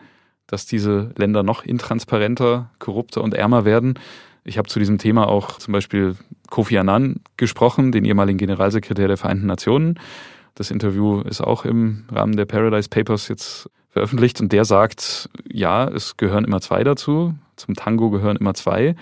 dass 0.47 0.67
diese 0.67 1.13
Länder 1.17 1.43
noch 1.43 1.65
intransparenter, 1.65 2.71
korrupter 2.79 3.23
und 3.23 3.35
ärmer 3.35 3.65
werden. 3.65 3.99
Ich 4.45 4.59
habe 4.59 4.69
zu 4.69 4.79
diesem 4.79 4.99
Thema 4.99 5.29
auch 5.29 5.59
zum 5.59 5.73
Beispiel 5.73 6.17
Kofi 6.51 6.77
Annan 6.77 7.21
gesprochen, 7.37 7.93
den 7.93 8.05
ehemaligen 8.05 8.39
Generalsekretär 8.39 9.09
der 9.09 9.17
Vereinten 9.17 9.47
Nationen. 9.47 9.99
Das 10.55 10.71
Interview 10.71 11.21
ist 11.23 11.41
auch 11.41 11.65
im 11.65 12.05
Rahmen 12.11 12.37
der 12.37 12.45
Paradise 12.45 12.89
Papers 12.89 13.29
jetzt 13.29 13.71
veröffentlicht 13.89 14.41
und 14.41 14.53
der 14.53 14.65
sagt, 14.65 15.31
ja, 15.51 15.89
es 15.89 16.17
gehören 16.17 16.45
immer 16.45 16.61
zwei 16.61 16.85
dazu. 16.85 17.35
Zum 17.57 17.75
Tango 17.75 18.11
gehören 18.11 18.37
immer 18.37 18.55
zwei. 18.55 18.97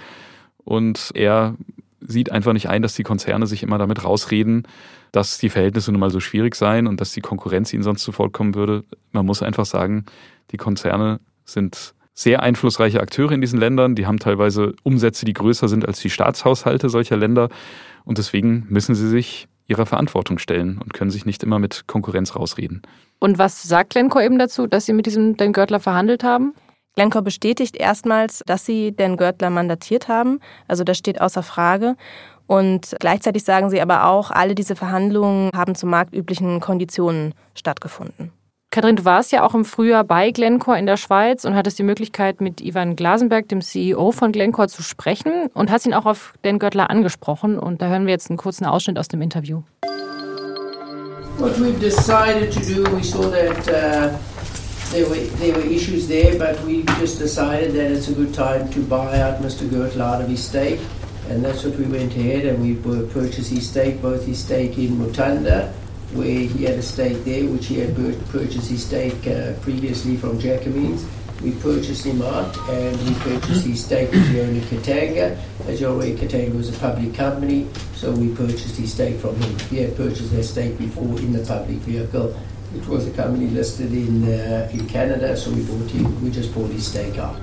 Und 0.58 1.10
er 1.14 1.56
sieht 2.00 2.32
einfach 2.32 2.52
nicht 2.52 2.68
ein, 2.68 2.82
dass 2.82 2.94
die 2.94 3.02
Konzerne 3.02 3.46
sich 3.46 3.62
immer 3.62 3.78
damit 3.78 4.04
rausreden, 4.04 4.66
dass 5.12 5.38
die 5.38 5.48
Verhältnisse 5.50 5.92
nun 5.92 6.00
mal 6.00 6.10
so 6.10 6.20
schwierig 6.20 6.54
seien 6.54 6.86
und 6.86 7.00
dass 7.00 7.12
die 7.12 7.20
Konkurrenz 7.20 7.72
ihnen 7.72 7.82
sonst 7.82 8.02
zuvorkommen 8.02 8.54
würde. 8.54 8.84
Man 9.12 9.26
muss 9.26 9.42
einfach 9.42 9.66
sagen, 9.66 10.06
die 10.50 10.56
Konzerne 10.56 11.20
sind 11.44 11.94
sehr 12.14 12.42
einflussreiche 12.42 13.00
Akteure 13.00 13.32
in 13.32 13.40
diesen 13.40 13.58
Ländern. 13.58 13.94
Die 13.94 14.06
haben 14.06 14.18
teilweise 14.18 14.74
Umsätze, 14.82 15.24
die 15.24 15.32
größer 15.32 15.68
sind 15.68 15.86
als 15.86 16.00
die 16.00 16.10
Staatshaushalte 16.10 16.88
solcher 16.88 17.16
Länder. 17.16 17.48
Und 18.04 18.18
deswegen 18.18 18.66
müssen 18.68 18.94
sie 18.94 19.08
sich 19.08 19.48
ihrer 19.66 19.86
Verantwortung 19.86 20.38
stellen 20.38 20.78
und 20.78 20.92
können 20.92 21.10
sich 21.10 21.24
nicht 21.24 21.42
immer 21.42 21.58
mit 21.58 21.86
Konkurrenz 21.86 22.34
rausreden. 22.34 22.82
Und 23.20 23.38
was 23.38 23.62
sagt 23.62 23.90
Glencore 23.90 24.24
eben 24.24 24.38
dazu, 24.38 24.66
dass 24.66 24.86
Sie 24.86 24.92
mit 24.92 25.06
diesem 25.06 25.36
Den 25.36 25.52
Görtler 25.52 25.80
verhandelt 25.80 26.24
haben? 26.24 26.54
Glencore 26.96 27.22
bestätigt 27.22 27.76
erstmals, 27.76 28.42
dass 28.46 28.66
sie 28.66 28.92
den 28.92 29.16
Görtler 29.16 29.50
mandatiert 29.50 30.08
haben. 30.08 30.40
Also 30.68 30.84
das 30.84 30.98
steht 30.98 31.20
außer 31.20 31.42
Frage. 31.42 31.96
Und 32.46 32.96
gleichzeitig 32.98 33.44
sagen 33.44 33.70
sie 33.70 33.80
aber 33.80 34.06
auch, 34.06 34.32
alle 34.32 34.56
diese 34.56 34.74
Verhandlungen 34.74 35.50
haben 35.54 35.76
zu 35.76 35.86
marktüblichen 35.86 36.58
Konditionen 36.58 37.32
stattgefunden. 37.54 38.32
Kathrin, 38.72 38.94
du 38.94 39.04
warst 39.04 39.32
ja 39.32 39.44
auch 39.44 39.54
im 39.54 39.64
Frühjahr 39.64 40.04
bei 40.04 40.30
Glencore 40.30 40.78
in 40.78 40.86
der 40.86 40.96
Schweiz 40.96 41.44
und 41.44 41.56
hattest 41.56 41.78
die 41.80 41.82
Möglichkeit, 41.82 42.40
mit 42.40 42.60
Ivan 42.60 42.94
Glasenberg, 42.94 43.48
dem 43.48 43.62
CEO 43.62 44.12
von 44.12 44.30
Glencore, 44.30 44.68
zu 44.68 44.82
sprechen 44.84 45.48
und 45.54 45.72
hast 45.72 45.86
ihn 45.86 45.94
auch 45.94 46.06
auf 46.06 46.34
den 46.44 46.60
Görtler 46.60 46.88
angesprochen. 46.88 47.58
Und 47.58 47.82
da 47.82 47.88
hören 47.88 48.06
wir 48.06 48.12
jetzt 48.12 48.30
einen 48.30 48.36
kurzen 48.36 48.66
Ausschnitt 48.66 48.96
aus 48.98 49.08
dem 49.08 49.22
Interview. 49.22 49.62
What 51.38 51.58
we've 51.58 51.80
decided 51.80 52.52
to 52.52 52.60
do, 52.60 52.84
we 52.96 53.02
saw 53.02 53.22
that 53.30 53.68
uh, 53.68 54.16
there, 54.90 55.08
were, 55.08 55.14
there 55.14 55.54
were 55.54 55.62
issues 55.62 56.08
there, 56.08 56.36
but 56.36 56.60
we 56.62 56.82
just 56.98 57.18
decided 57.18 57.72
that 57.72 57.92
it's 57.92 58.08
a 58.08 58.14
good 58.14 58.34
time 58.34 58.68
to 58.70 58.80
buy 58.82 59.20
out 59.20 59.40
Mr. 59.40 59.68
Gertler 59.68 60.00
out 60.00 60.20
of 60.20 60.28
his 60.28 60.44
stake. 60.44 60.80
And 61.28 61.44
that's 61.44 61.64
what 61.64 61.76
we 61.76 61.84
went 61.84 62.12
ahead 62.16 62.44
and 62.44 62.60
we 62.60 62.74
purchased 62.74 63.50
his 63.50 63.70
stake, 63.70 64.02
both 64.02 64.26
his 64.26 64.42
stake 64.42 64.76
in 64.78 64.96
Mutanda, 64.96 65.72
where 66.12 66.26
he 66.26 66.64
had 66.64 66.74
a 66.74 66.82
stake 66.82 67.24
there, 67.24 67.46
which 67.46 67.66
he 67.66 67.78
had 67.78 67.94
purchased 68.30 68.68
his 68.68 68.84
stake 68.84 69.26
uh, 69.28 69.52
previously 69.60 70.16
from 70.16 70.40
Jacobins. 70.40 71.06
We 71.40 71.52
purchased 71.52 72.04
him 72.04 72.20
out 72.22 72.54
and 72.68 73.00
we 73.08 73.14
purchased 73.20 73.64
his 73.64 73.84
stake 73.84 74.12
in 74.12 74.60
Katanga. 74.62 75.38
As 75.68 75.80
aware, 75.82 76.14
Katanga 76.16 76.54
was 76.54 76.68
a 76.68 76.78
public 76.80 77.14
company, 77.14 77.68
so 77.94 78.10
we 78.10 78.34
purchased 78.34 78.76
his 78.76 78.92
stake 78.92 79.20
from 79.20 79.36
him. 79.36 79.56
He 79.70 79.78
had 79.78 79.96
purchased 79.96 80.32
that 80.32 80.42
stake 80.42 80.76
before 80.76 81.16
in 81.20 81.32
the 81.32 81.44
public 81.46 81.78
vehicle. 81.78 82.36
It 82.72 82.88
was 82.88 83.06
a 83.06 83.10
company 83.10 83.48
listed 83.48 83.92
in, 83.92 84.22
uh, 84.22 84.68
in 84.72 84.86
Canada, 84.86 85.36
so 85.36 85.50
we, 85.50 85.62
bought 85.62 85.90
him, 85.90 86.06
we 86.22 86.30
just 86.30 86.54
bought 86.54 86.70
his 86.70 86.86
stake 86.86 87.18
out. 87.18 87.36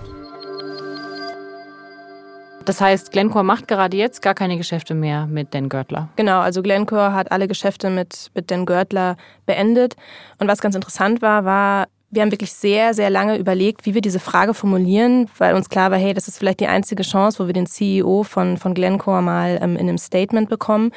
Das 2.64 2.82
heißt, 2.82 3.12
Glencore 3.12 3.44
macht 3.44 3.68
gerade 3.68 3.96
jetzt 3.96 4.22
gar 4.22 4.34
keine 4.34 4.58
Geschäfte 4.58 4.94
mehr 4.94 5.26
mit 5.26 5.54
Dan 5.54 5.70
Görtler. 5.70 6.10
Genau, 6.16 6.40
also 6.40 6.62
Glencore 6.62 7.14
hat 7.14 7.32
alle 7.32 7.48
Geschäfte 7.48 7.90
mit, 7.90 8.30
mit 8.36 8.52
Dan 8.52 8.66
Görtler 8.66 9.16
beendet. 9.46 9.96
Und 10.38 10.48
was 10.48 10.60
ganz 10.60 10.76
interessant 10.76 11.22
war, 11.22 11.44
war, 11.46 11.88
wir 12.10 12.22
haben 12.22 12.32
wirklich 12.32 12.54
sehr, 12.54 12.94
sehr 12.94 13.10
lange 13.10 13.38
überlegt, 13.38 13.86
wie 13.86 13.94
wir 13.94 14.02
diese 14.02 14.20
Frage 14.20 14.54
formulieren, 14.54 15.30
weil 15.38 15.56
uns 15.56 15.70
klar 15.70 15.92
war, 15.92 15.98
hey, 15.98 16.14
das 16.14 16.28
ist 16.28 16.38
vielleicht 16.38 16.62
die 16.62 16.68
einzige 16.68 17.04
Chance, 17.04 17.40
wo 17.40 17.48
wir 17.48 17.54
den 17.54 17.68
CEO 17.68 18.24
von, 18.24 18.58
von 18.58 18.74
Glencore 18.74 19.22
mal 19.22 19.60
ähm, 19.62 19.76
in 19.76 19.90
einem 19.90 19.98
Statement 19.98 20.50
bekommen. 20.50 20.92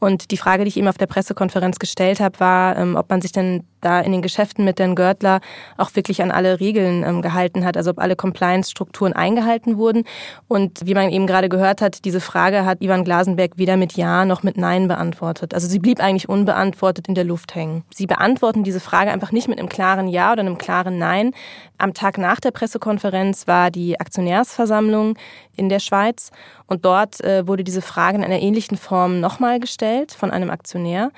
Und 0.00 0.30
die 0.30 0.38
Frage, 0.38 0.64
die 0.64 0.68
ich 0.68 0.76
ihm 0.78 0.88
auf 0.88 0.98
der 0.98 1.06
Pressekonferenz 1.06 1.78
gestellt 1.78 2.20
habe, 2.20 2.40
war, 2.40 2.76
ähm, 2.76 2.96
ob 2.96 3.10
man 3.10 3.20
sich 3.20 3.32
denn 3.32 3.64
da 3.80 4.00
in 4.00 4.12
den 4.12 4.22
Geschäften 4.22 4.64
mit 4.64 4.78
den 4.78 4.94
Görtler 4.94 5.40
auch 5.76 5.94
wirklich 5.94 6.22
an 6.22 6.30
alle 6.30 6.60
Regeln 6.60 7.04
ähm, 7.04 7.22
gehalten 7.22 7.64
hat, 7.64 7.76
also 7.76 7.90
ob 7.90 7.98
alle 7.98 8.16
Compliance-Strukturen 8.16 9.12
eingehalten 9.12 9.76
wurden. 9.76 10.04
Und 10.48 10.86
wie 10.86 10.94
man 10.94 11.10
eben 11.10 11.26
gerade 11.26 11.48
gehört 11.48 11.80
hat, 11.82 12.04
diese 12.04 12.20
Frage 12.20 12.64
hat 12.64 12.82
Ivan 12.82 13.04
Glasenberg 13.04 13.52
weder 13.56 13.76
mit 13.76 13.92
Ja 13.92 14.24
noch 14.24 14.42
mit 14.42 14.56
Nein 14.56 14.88
beantwortet. 14.88 15.54
Also 15.54 15.68
sie 15.68 15.78
blieb 15.78 16.00
eigentlich 16.00 16.28
unbeantwortet 16.28 17.08
in 17.08 17.14
der 17.14 17.24
Luft 17.24 17.54
hängen. 17.54 17.84
Sie 17.92 18.06
beantworten 18.06 18.64
diese 18.64 18.80
Frage 18.80 19.10
einfach 19.10 19.32
nicht 19.32 19.48
mit 19.48 19.58
einem 19.58 19.68
klaren 19.68 20.08
Ja 20.08 20.32
oder 20.32 20.40
einem 20.40 20.58
klaren 20.58 20.98
Nein. 20.98 21.32
Am 21.78 21.94
Tag 21.94 22.18
nach 22.18 22.40
der 22.40 22.50
Pressekonferenz 22.50 23.46
war 23.46 23.70
die 23.70 24.00
Aktionärsversammlung 24.00 25.16
in 25.56 25.68
der 25.68 25.78
Schweiz 25.78 26.30
und 26.70 26.84
dort 26.84 27.20
äh, 27.22 27.46
wurde 27.48 27.64
diese 27.64 27.82
Frage 27.82 28.16
in 28.16 28.24
einer 28.24 28.40
ähnlichen 28.40 28.76
Form 28.76 29.20
nochmal 29.20 29.58
gestellt 29.58 30.12
von 30.12 30.30
einem 30.30 30.50
Aktionär. 30.50 31.10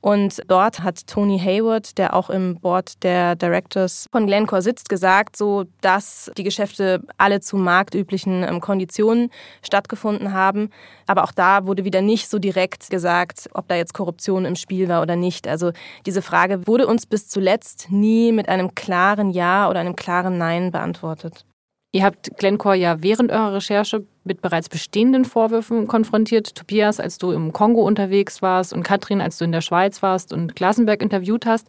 Und 0.00 0.42
dort 0.46 0.82
hat 0.84 1.06
Tony 1.08 1.40
Hayward, 1.40 1.98
der 1.98 2.14
auch 2.14 2.30
im 2.30 2.60
Board 2.60 3.02
der 3.02 3.34
Directors 3.34 4.06
von 4.12 4.26
Glencore 4.26 4.62
sitzt, 4.62 4.88
gesagt, 4.88 5.36
so 5.36 5.64
dass 5.80 6.30
die 6.36 6.44
Geschäfte 6.44 7.02
alle 7.16 7.40
zu 7.40 7.56
marktüblichen 7.56 8.44
ähm, 8.44 8.60
Konditionen 8.60 9.30
stattgefunden 9.62 10.34
haben. 10.34 10.68
Aber 11.06 11.24
auch 11.24 11.32
da 11.32 11.66
wurde 11.66 11.84
wieder 11.84 12.02
nicht 12.02 12.28
so 12.28 12.38
direkt 12.38 12.90
gesagt, 12.90 13.48
ob 13.54 13.66
da 13.66 13.76
jetzt 13.76 13.94
Korruption 13.94 14.44
im 14.44 14.56
Spiel 14.56 14.88
war 14.88 15.00
oder 15.00 15.16
nicht. 15.16 15.48
Also 15.48 15.72
diese 16.04 16.20
Frage 16.22 16.66
wurde 16.66 16.86
uns 16.86 17.06
bis 17.06 17.28
zuletzt 17.28 17.90
nie 17.90 18.30
mit 18.30 18.48
einem 18.48 18.74
klaren 18.74 19.30
Ja 19.30 19.70
oder 19.70 19.80
einem 19.80 19.96
klaren 19.96 20.36
Nein 20.36 20.70
beantwortet. 20.70 21.46
Ihr 21.92 22.04
habt 22.04 22.36
Glencore 22.36 22.76
ja 22.76 23.02
während 23.02 23.32
eurer 23.32 23.54
Recherche 23.54 24.06
mit 24.28 24.40
bereits 24.40 24.68
bestehenden 24.68 25.24
Vorwürfen 25.24 25.88
konfrontiert. 25.88 26.54
Tobias, 26.54 27.00
als 27.00 27.18
du 27.18 27.32
im 27.32 27.52
Kongo 27.52 27.82
unterwegs 27.82 28.40
warst 28.42 28.72
und 28.72 28.84
Katrin, 28.84 29.20
als 29.20 29.38
du 29.38 29.44
in 29.44 29.52
der 29.52 29.60
Schweiz 29.60 30.02
warst 30.02 30.32
und 30.32 30.54
Glasenberg 30.54 31.02
interviewt 31.02 31.46
hast. 31.46 31.66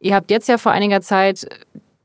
Ihr 0.00 0.16
habt 0.16 0.30
jetzt 0.32 0.48
ja 0.48 0.58
vor 0.58 0.72
einiger 0.72 1.00
Zeit 1.00 1.46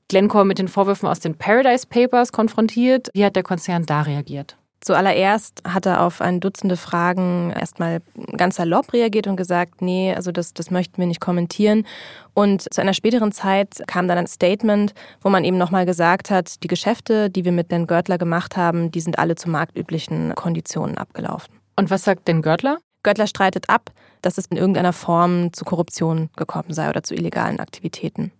Glencore 0.09 0.45
mit 0.45 0.59
den 0.59 0.67
Vorwürfen 0.67 1.09
aus 1.09 1.19
den 1.19 1.35
Paradise 1.35 1.87
Papers 1.87 2.31
konfrontiert. 2.31 3.09
Wie 3.13 3.25
hat 3.25 3.35
der 3.35 3.43
Konzern 3.43 3.85
da 3.85 4.03
reagiert? 4.03 4.57
Zuallererst 4.87 5.63
hat 5.67 5.85
er 5.85 6.01
auf 6.01 6.21
ein 6.21 6.39
Dutzende 6.39 6.77
Fragen 6.77 7.51
erstmal 7.51 7.99
ganz 8.37 8.55
salopp 8.55 8.93
reagiert 8.93 9.27
und 9.27 9.35
gesagt, 9.35 9.81
nee, 9.81 10.15
also 10.15 10.31
das, 10.31 10.53
das 10.53 10.71
möchten 10.71 10.97
wir 10.97 11.07
nicht 11.07 11.19
kommentieren. 11.19 11.85
Und 12.33 12.73
zu 12.73 12.79
einer 12.79 12.93
späteren 12.93 13.33
Zeit 13.33 13.83
kam 13.87 14.07
dann 14.07 14.17
ein 14.17 14.27
Statement, 14.27 14.93
wo 15.19 15.27
man 15.27 15.43
eben 15.43 15.57
nochmal 15.57 15.85
gesagt 15.85 16.31
hat, 16.31 16.63
die 16.63 16.69
Geschäfte, 16.69 17.29
die 17.29 17.43
wir 17.43 17.51
mit 17.51 17.69
den 17.69 17.85
Görtler 17.85 18.17
gemacht 18.17 18.55
haben, 18.55 18.89
die 18.89 19.01
sind 19.01 19.19
alle 19.19 19.35
zu 19.35 19.49
marktüblichen 19.49 20.33
Konditionen 20.35 20.97
abgelaufen. 20.97 21.53
Und 21.75 21.89
was 21.89 22.05
sagt 22.05 22.29
denn 22.29 22.41
Görtler? 22.41 22.77
Görtler 23.03 23.27
streitet 23.27 23.69
ab, 23.69 23.91
dass 24.21 24.37
es 24.37 24.45
in 24.45 24.55
irgendeiner 24.55 24.93
Form 24.93 25.51
zu 25.51 25.65
Korruption 25.65 26.29
gekommen 26.37 26.71
sei 26.71 26.87
oder 26.87 27.03
zu 27.03 27.13
illegalen 27.13 27.59
Aktivitäten. 27.59 28.31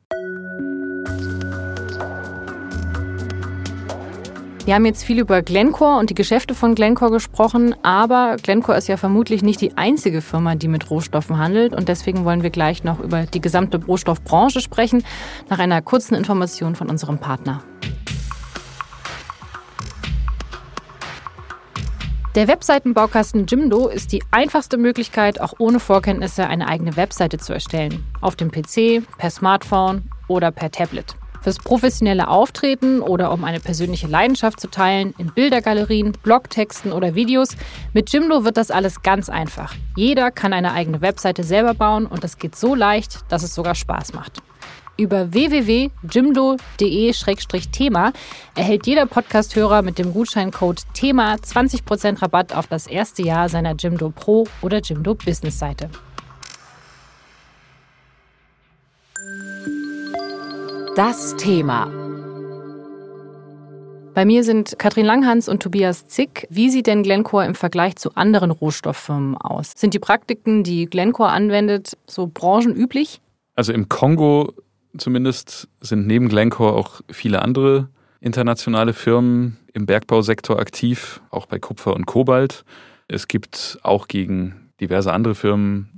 Wir 4.68 4.76
haben 4.76 4.86
jetzt 4.86 5.06
viel 5.06 5.20
über 5.20 5.42
Glencore 5.44 5.98
und 5.98 6.10
die 6.10 6.14
Geschäfte 6.14 6.54
von 6.54 6.76
Glencore 6.76 7.10
gesprochen, 7.10 7.74
aber 7.84 8.36
Glencore 8.36 8.78
ist 8.78 8.90
ja 8.90 8.98
vermutlich 8.98 9.42
nicht 9.42 9.62
die 9.62 9.78
einzige 9.78 10.22
Firma, 10.22 10.56
die 10.56 10.68
mit 10.68 10.90
Rohstoffen 10.90 11.38
handelt 11.38 11.74
und 11.74 11.88
deswegen 11.88 12.26
wollen 12.26 12.44
wir 12.44 12.50
gleich 12.50 12.84
noch 12.84 13.00
über 13.00 13.22
die 13.22 13.40
gesamte 13.40 13.82
Rohstoffbranche 13.86 14.60
sprechen, 14.60 15.06
nach 15.48 15.60
einer 15.60 15.82
kurzen 15.82 16.16
Information 16.16 16.76
von 16.76 16.90
unserem 16.90 17.18
Partner. 17.18 17.64
Der 22.36 22.50
Webseitenbaukasten 22.50 23.46
Jimdo 23.46 23.88
ist 23.88 24.12
die 24.12 24.22
einfachste 24.32 24.76
Möglichkeit, 24.76 25.40
auch 25.40 25.54
ohne 25.60 25.80
Vorkenntnisse 25.80 26.46
eine 26.46 26.68
eigene 26.68 26.98
Webseite 26.98 27.38
zu 27.38 27.54
erstellen. 27.54 28.04
Auf 28.20 28.36
dem 28.36 28.52
PC, 28.52 29.02
per 29.18 29.30
Smartphone 29.30 30.10
oder 30.28 30.52
per 30.52 30.72
Tablet. 30.72 31.16
Fürs 31.48 31.60
professionelle 31.60 32.28
Auftreten 32.28 33.02
oder 33.02 33.32
um 33.32 33.46
eine 33.46 33.62
persönliche 33.62 34.08
Leidenschaft 34.08 34.60
zu 34.60 34.70
teilen, 34.70 35.14
in 35.18 35.28
Bildergalerien, 35.28 36.12
Blogtexten 36.12 36.92
oder 36.92 37.16
Videos. 37.16 37.56
Mit 37.94 38.12
Jimdo 38.12 38.44
wird 38.44 38.58
das 38.58 38.70
alles 38.70 39.02
ganz 39.02 39.30
einfach. 39.30 39.74
Jeder 39.96 40.30
kann 40.30 40.52
eine 40.52 40.74
eigene 40.74 41.00
Webseite 41.00 41.46
selber 41.46 41.74
bauen 41.74 42.06
und 42.06 42.26
das 42.26 42.38
geht 42.38 42.58
so 42.58 42.76
leicht, 42.76 43.20
dass 43.30 43.44
es 43.44 43.56
sogar 43.56 43.76
Spaß 43.76 44.12
macht. 44.12 44.40
Über 44.98 45.32
www.jimdo.de-thema 45.32 48.12
erhält 48.54 48.86
jeder 48.86 49.06
Podcasthörer 49.06 49.84
mit 49.84 50.00
dem 50.00 50.12
Gutscheincode 50.12 50.82
THEMA 50.96 51.36
20% 51.36 52.22
Rabatt 52.22 52.54
auf 52.54 52.68
das 52.68 52.88
erste 52.88 53.22
Jahr 53.22 53.48
seiner 53.48 53.74
Jimdo 53.74 54.10
Pro 54.10 54.46
oder 54.62 54.82
Jimdo 54.82 55.16
Business 55.16 55.58
Seite. 55.58 55.90
Das 60.98 61.36
Thema. 61.36 61.86
Bei 64.16 64.26
mir 64.26 64.44
sind 64.44 64.80
Katrin 64.80 65.06
Langhans 65.06 65.48
und 65.48 65.62
Tobias 65.62 66.08
Zick. 66.08 66.48
Wie 66.50 66.72
sieht 66.72 66.88
denn 66.88 67.04
Glencore 67.04 67.46
im 67.46 67.54
Vergleich 67.54 67.98
zu 67.98 68.16
anderen 68.16 68.50
Rohstofffirmen 68.50 69.38
aus? 69.38 69.74
Sind 69.76 69.94
die 69.94 70.00
Praktiken, 70.00 70.64
die 70.64 70.88
Glencore 70.88 71.30
anwendet, 71.30 72.00
so 72.08 72.26
branchenüblich? 72.26 73.22
Also 73.54 73.74
im 73.74 73.90
Kongo 73.90 74.54
zumindest 74.98 75.68
sind 75.82 76.08
neben 76.08 76.30
Glencore 76.30 76.74
auch 76.74 77.02
viele 77.12 77.44
andere 77.44 77.90
internationale 78.20 78.94
Firmen 78.94 79.58
im 79.74 79.86
Bergbausektor 79.86 80.58
aktiv, 80.58 81.22
auch 81.30 81.46
bei 81.46 81.60
Kupfer 81.60 81.94
und 81.94 82.08
Kobalt. 82.08 82.66
Es 83.08 83.28
gibt 83.28 83.78
auch 83.84 84.08
gegen 84.08 84.72
diverse 84.82 85.14
andere 85.14 85.36
Firmen 85.36 85.97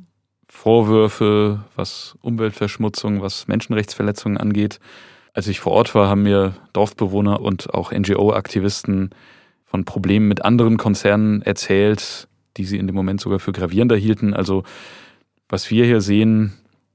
Vorwürfe, 0.49 1.63
was 1.75 2.17
Umweltverschmutzung, 2.21 3.21
was 3.21 3.47
Menschenrechtsverletzungen 3.47 4.38
angeht. 4.38 4.79
Als 5.33 5.47
ich 5.47 5.59
vor 5.59 5.71
Ort 5.71 5.95
war, 5.95 6.09
haben 6.09 6.23
mir 6.23 6.55
Dorfbewohner 6.73 7.39
und 7.39 7.73
auch 7.73 7.91
NGO-Aktivisten 7.91 9.12
von 9.63 9.85
Problemen 9.85 10.27
mit 10.27 10.43
anderen 10.43 10.77
Konzernen 10.77 11.43
erzählt, 11.43 12.27
die 12.57 12.65
sie 12.65 12.77
in 12.77 12.88
dem 12.88 12.95
Moment 12.95 13.21
sogar 13.21 13.39
für 13.39 13.51
gravierender 13.51 13.95
hielten. 13.95 14.33
Also 14.33 14.63
was 15.47 15.69
wir 15.69 15.85
hier 15.85 16.01
sehen 16.01 16.53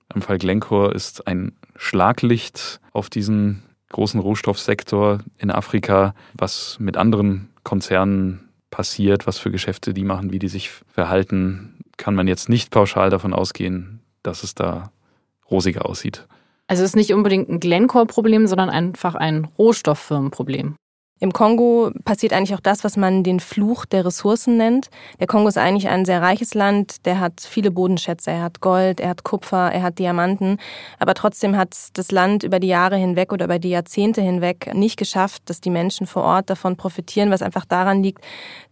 am 0.08 0.20
Fall 0.20 0.38
Glencore 0.38 0.92
ist 0.92 1.26
ein 1.26 1.52
Schlaglicht 1.76 2.80
auf 2.92 3.08
diesen 3.08 3.62
großen 3.90 4.20
Rohstoffsektor 4.20 5.20
in 5.38 5.50
Afrika, 5.50 6.14
was 6.34 6.76
mit 6.80 6.96
anderen 6.96 7.48
Konzernen 7.62 8.48
passiert, 8.70 9.26
was 9.26 9.38
für 9.38 9.50
Geschäfte 9.50 9.94
die 9.94 10.04
machen, 10.04 10.32
wie 10.32 10.38
die 10.38 10.48
sich 10.48 10.70
verhalten, 10.70 11.73
kann 11.96 12.14
man 12.14 12.26
jetzt 12.26 12.48
nicht 12.48 12.70
pauschal 12.70 13.10
davon 13.10 13.32
ausgehen, 13.32 14.00
dass 14.22 14.42
es 14.42 14.54
da 14.54 14.90
rosiger 15.50 15.86
aussieht. 15.86 16.26
Also 16.66 16.82
es 16.82 16.90
ist 16.90 16.96
nicht 16.96 17.12
unbedingt 17.12 17.48
ein 17.48 17.60
Glencore-Problem, 17.60 18.46
sondern 18.46 18.70
einfach 18.70 19.14
ein 19.14 19.46
Rohstofffirmenproblem. 19.58 20.76
Im 21.20 21.32
Kongo 21.32 21.92
passiert 22.04 22.32
eigentlich 22.32 22.54
auch 22.54 22.60
das, 22.60 22.82
was 22.82 22.96
man 22.96 23.22
den 23.22 23.38
Fluch 23.38 23.86
der 23.86 24.04
Ressourcen 24.04 24.56
nennt. 24.56 24.90
Der 25.20 25.28
Kongo 25.28 25.48
ist 25.48 25.56
eigentlich 25.56 25.88
ein 25.88 26.04
sehr 26.04 26.20
reiches 26.20 26.54
Land, 26.54 27.06
der 27.06 27.20
hat 27.20 27.40
viele 27.40 27.70
Bodenschätze, 27.70 28.32
er 28.32 28.42
hat 28.42 28.60
Gold, 28.60 28.98
er 28.98 29.10
hat 29.10 29.22
Kupfer, 29.22 29.70
er 29.72 29.82
hat 29.82 29.98
Diamanten, 30.00 30.58
aber 30.98 31.14
trotzdem 31.14 31.56
hat 31.56 31.76
das 31.94 32.10
Land 32.10 32.42
über 32.42 32.58
die 32.58 32.66
Jahre 32.66 32.96
hinweg 32.96 33.32
oder 33.32 33.44
über 33.44 33.60
die 33.60 33.70
Jahrzehnte 33.70 34.22
hinweg 34.22 34.74
nicht 34.74 34.98
geschafft, 34.98 35.42
dass 35.46 35.60
die 35.60 35.70
Menschen 35.70 36.06
vor 36.08 36.24
Ort 36.24 36.50
davon 36.50 36.76
profitieren, 36.76 37.30
was 37.30 37.42
einfach 37.42 37.64
daran 37.64 38.02
liegt, 38.02 38.22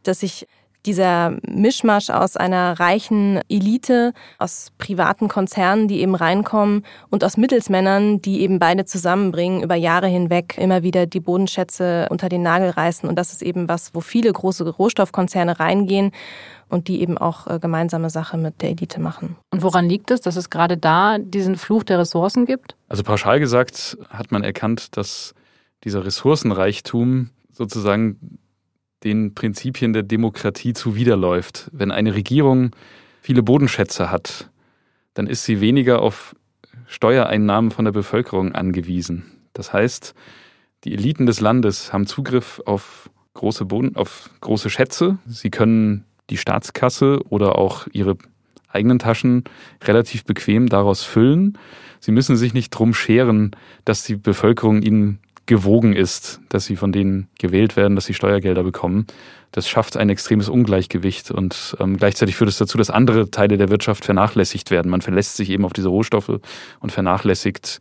dass 0.02 0.20
sich 0.20 0.46
dieser 0.86 1.36
Mischmasch 1.46 2.10
aus 2.10 2.36
einer 2.36 2.78
reichen 2.78 3.40
Elite, 3.48 4.12
aus 4.38 4.68
privaten 4.78 5.28
Konzernen, 5.28 5.88
die 5.88 6.00
eben 6.00 6.14
reinkommen 6.14 6.84
und 7.10 7.24
aus 7.24 7.36
Mittelsmännern, 7.36 8.20
die 8.20 8.40
eben 8.40 8.58
beide 8.58 8.84
zusammenbringen, 8.84 9.62
über 9.62 9.74
Jahre 9.74 10.08
hinweg 10.08 10.56
immer 10.58 10.82
wieder 10.82 11.06
die 11.06 11.20
Bodenschätze 11.20 12.08
unter 12.10 12.28
den 12.28 12.42
Nagel 12.42 12.70
reißen. 12.70 13.08
Und 13.08 13.16
das 13.16 13.32
ist 13.32 13.42
eben 13.42 13.68
was, 13.68 13.94
wo 13.94 14.00
viele 14.00 14.32
große 14.32 14.68
Rohstoffkonzerne 14.68 15.60
reingehen 15.60 16.10
und 16.68 16.88
die 16.88 17.00
eben 17.00 17.18
auch 17.18 17.46
äh, 17.46 17.58
gemeinsame 17.60 18.10
Sache 18.10 18.36
mit 18.38 18.62
der 18.62 18.70
Elite 18.70 19.00
machen. 19.00 19.36
Und 19.50 19.62
woran 19.62 19.88
liegt 19.88 20.10
es, 20.10 20.20
dass 20.20 20.36
es 20.36 20.50
gerade 20.50 20.76
da 20.76 21.18
diesen 21.18 21.56
Fluch 21.56 21.84
der 21.84 21.98
Ressourcen 21.98 22.46
gibt? 22.46 22.76
Also 22.88 23.02
pauschal 23.02 23.38
gesagt 23.38 23.98
hat 24.08 24.32
man 24.32 24.42
erkannt, 24.42 24.96
dass 24.96 25.34
dieser 25.84 26.04
Ressourcenreichtum 26.04 27.30
sozusagen 27.52 28.38
den 29.04 29.34
Prinzipien 29.34 29.92
der 29.92 30.02
Demokratie 30.02 30.72
zuwiderläuft. 30.72 31.70
Wenn 31.72 31.90
eine 31.90 32.14
Regierung 32.14 32.70
viele 33.20 33.42
Bodenschätze 33.42 34.10
hat, 34.10 34.50
dann 35.14 35.26
ist 35.26 35.44
sie 35.44 35.60
weniger 35.60 36.00
auf 36.02 36.34
Steuereinnahmen 36.86 37.70
von 37.70 37.84
der 37.84 37.92
Bevölkerung 37.92 38.52
angewiesen. 38.52 39.24
Das 39.52 39.72
heißt, 39.72 40.14
die 40.84 40.92
Eliten 40.92 41.26
des 41.26 41.40
Landes 41.40 41.92
haben 41.92 42.06
Zugriff 42.06 42.60
auf 42.66 43.10
große 43.34 43.64
Boden, 43.64 43.96
auf 43.96 44.30
große 44.40 44.70
Schätze. 44.70 45.18
Sie 45.26 45.50
können 45.50 46.04
die 46.30 46.36
Staatskasse 46.36 47.20
oder 47.28 47.56
auch 47.56 47.86
ihre 47.92 48.16
eigenen 48.68 48.98
Taschen 48.98 49.44
relativ 49.84 50.24
bequem 50.24 50.68
daraus 50.68 51.02
füllen. 51.02 51.58
Sie 52.00 52.12
müssen 52.12 52.36
sich 52.36 52.54
nicht 52.54 52.70
drum 52.70 52.94
scheren, 52.94 53.52
dass 53.84 54.04
die 54.04 54.16
Bevölkerung 54.16 54.82
ihnen 54.82 55.20
gewogen 55.52 55.92
ist, 55.92 56.40
dass 56.48 56.64
sie 56.64 56.76
von 56.76 56.92
denen 56.92 57.28
gewählt 57.38 57.76
werden, 57.76 57.94
dass 57.94 58.06
sie 58.06 58.14
Steuergelder 58.14 58.64
bekommen. 58.64 59.06
Das 59.50 59.68
schafft 59.68 59.98
ein 59.98 60.08
extremes 60.08 60.48
Ungleichgewicht 60.48 61.30
und 61.30 61.76
ähm, 61.78 61.98
gleichzeitig 61.98 62.36
führt 62.36 62.48
es 62.48 62.56
dazu, 62.56 62.78
dass 62.78 62.88
andere 62.88 63.30
Teile 63.30 63.58
der 63.58 63.68
Wirtschaft 63.68 64.06
vernachlässigt 64.06 64.70
werden. 64.70 64.90
Man 64.90 65.02
verlässt 65.02 65.36
sich 65.36 65.50
eben 65.50 65.66
auf 65.66 65.74
diese 65.74 65.88
Rohstoffe 65.88 66.40
und 66.80 66.90
vernachlässigt 66.90 67.80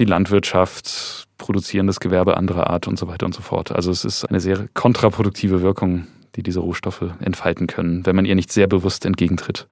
die 0.00 0.04
Landwirtschaft, 0.04 1.28
produzierendes 1.38 2.00
Gewerbe 2.00 2.36
anderer 2.36 2.68
Art 2.70 2.88
und 2.88 2.98
so 2.98 3.06
weiter 3.06 3.24
und 3.24 3.36
so 3.36 3.40
fort. 3.40 3.70
Also 3.70 3.92
es 3.92 4.04
ist 4.04 4.24
eine 4.24 4.40
sehr 4.40 4.66
kontraproduktive 4.74 5.62
Wirkung, 5.62 6.08
die 6.34 6.42
diese 6.42 6.58
Rohstoffe 6.58 7.04
entfalten 7.20 7.68
können, 7.68 8.04
wenn 8.04 8.16
man 8.16 8.24
ihr 8.24 8.34
nicht 8.34 8.50
sehr 8.50 8.66
bewusst 8.66 9.06
entgegentritt. 9.06 9.68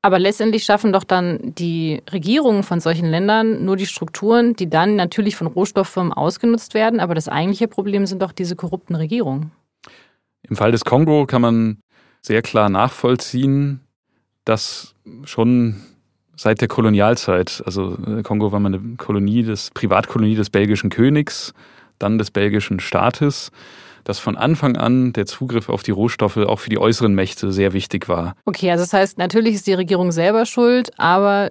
Aber 0.00 0.18
letztendlich 0.18 0.64
schaffen 0.64 0.92
doch 0.92 1.02
dann 1.02 1.54
die 1.56 2.02
Regierungen 2.12 2.62
von 2.62 2.80
solchen 2.80 3.06
Ländern 3.06 3.64
nur 3.64 3.76
die 3.76 3.86
Strukturen, 3.86 4.54
die 4.54 4.70
dann 4.70 4.94
natürlich 4.94 5.34
von 5.34 5.48
Rohstofffirmen 5.48 6.12
ausgenutzt 6.12 6.74
werden. 6.74 7.00
Aber 7.00 7.14
das 7.14 7.28
eigentliche 7.28 7.66
Problem 7.66 8.06
sind 8.06 8.22
doch 8.22 8.32
diese 8.32 8.54
korrupten 8.54 8.94
Regierungen. 8.94 9.50
Im 10.48 10.56
Fall 10.56 10.70
des 10.70 10.84
Kongo 10.84 11.26
kann 11.26 11.42
man 11.42 11.78
sehr 12.22 12.42
klar 12.42 12.68
nachvollziehen, 12.68 13.80
dass 14.44 14.94
schon 15.24 15.82
seit 16.36 16.60
der 16.60 16.68
Kolonialzeit, 16.68 17.62
also 17.66 17.98
äh, 18.06 18.22
Kongo 18.22 18.52
war 18.52 18.60
mal 18.60 18.74
eine 18.74 18.96
Kolonie 18.96 19.42
des 19.42 19.70
Privatkolonie 19.70 20.36
des 20.36 20.50
belgischen 20.50 20.90
Königs, 20.90 21.52
dann 21.98 22.18
des 22.18 22.30
belgischen 22.30 22.78
Staates 22.78 23.50
dass 24.08 24.18
von 24.18 24.38
Anfang 24.38 24.74
an 24.78 25.12
der 25.12 25.26
Zugriff 25.26 25.68
auf 25.68 25.82
die 25.82 25.90
Rohstoffe 25.90 26.38
auch 26.38 26.60
für 26.60 26.70
die 26.70 26.78
äußeren 26.78 27.14
Mächte 27.14 27.52
sehr 27.52 27.74
wichtig 27.74 28.08
war. 28.08 28.34
Okay, 28.46 28.70
also 28.70 28.82
das 28.82 28.94
heißt, 28.94 29.18
natürlich 29.18 29.54
ist 29.54 29.66
die 29.66 29.74
Regierung 29.74 30.12
selber 30.12 30.46
schuld, 30.46 30.98
aber 30.98 31.50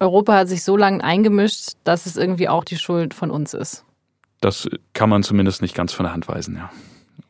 Europa 0.00 0.32
hat 0.34 0.48
sich 0.48 0.64
so 0.64 0.78
lange 0.78 1.04
eingemischt, 1.04 1.72
dass 1.84 2.06
es 2.06 2.16
irgendwie 2.16 2.48
auch 2.48 2.64
die 2.64 2.78
Schuld 2.78 3.12
von 3.12 3.30
uns 3.30 3.52
ist. 3.52 3.84
Das 4.40 4.70
kann 4.94 5.10
man 5.10 5.22
zumindest 5.22 5.60
nicht 5.60 5.74
ganz 5.74 5.92
von 5.92 6.04
der 6.04 6.14
Hand 6.14 6.28
weisen, 6.28 6.56
ja. 6.56 6.70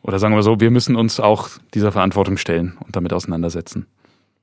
Oder 0.03 0.21
sagen 0.21 0.37
wir 0.37 0.45
so, 0.45 0.61
wir 0.61 0.71
müssen 0.71 0.95
uns 0.95 1.19
auch 1.19 1.49
dieser 1.75 1.91
Verantwortung 1.91 2.37
stellen 2.37 2.79
und 2.87 2.95
damit 2.95 3.13
auseinandersetzen. 3.13 3.89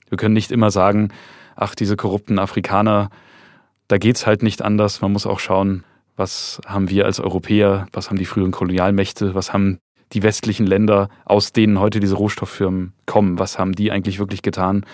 Wir 0.10 0.17
können 0.17 0.34
nicht 0.34 0.52
immer 0.52 0.69
sagen, 0.69 1.13
ach, 1.56 1.76
diese 1.76 1.95
korrupten 1.95 2.39
Afrikaner, 2.39 3.10
da 3.88 3.98
geht's 3.98 4.28
halt 4.28 4.43
nicht 4.43 4.62
anders. 4.62 5.00
Man 5.00 5.13
muss 5.13 5.28
auch 5.28 5.39
schauen, 5.39 5.86
was 6.17 6.60
haben 6.65 6.89
wir 6.89 7.06
als 7.06 7.21
Europäer, 7.21 7.88
was 7.93 8.10
haben 8.10 8.19
die 8.19 8.26
früheren 8.26 8.52
Kolonialmächte, 8.52 9.34
was 9.34 9.54
haben 9.54 9.80
die 10.13 10.23
westlichen 10.23 10.65
Länder, 10.65 11.09
aus 11.25 11.51
denen 11.51 11.79
heute 11.79 11.99
diese 11.99 12.15
Rohstofffirmen 12.15 12.93
kommen. 13.05 13.39
Was 13.39 13.59
haben 13.59 13.73
die 13.73 13.91
eigentlich 13.91 14.19
wirklich 14.19 14.41
getan, 14.41 14.85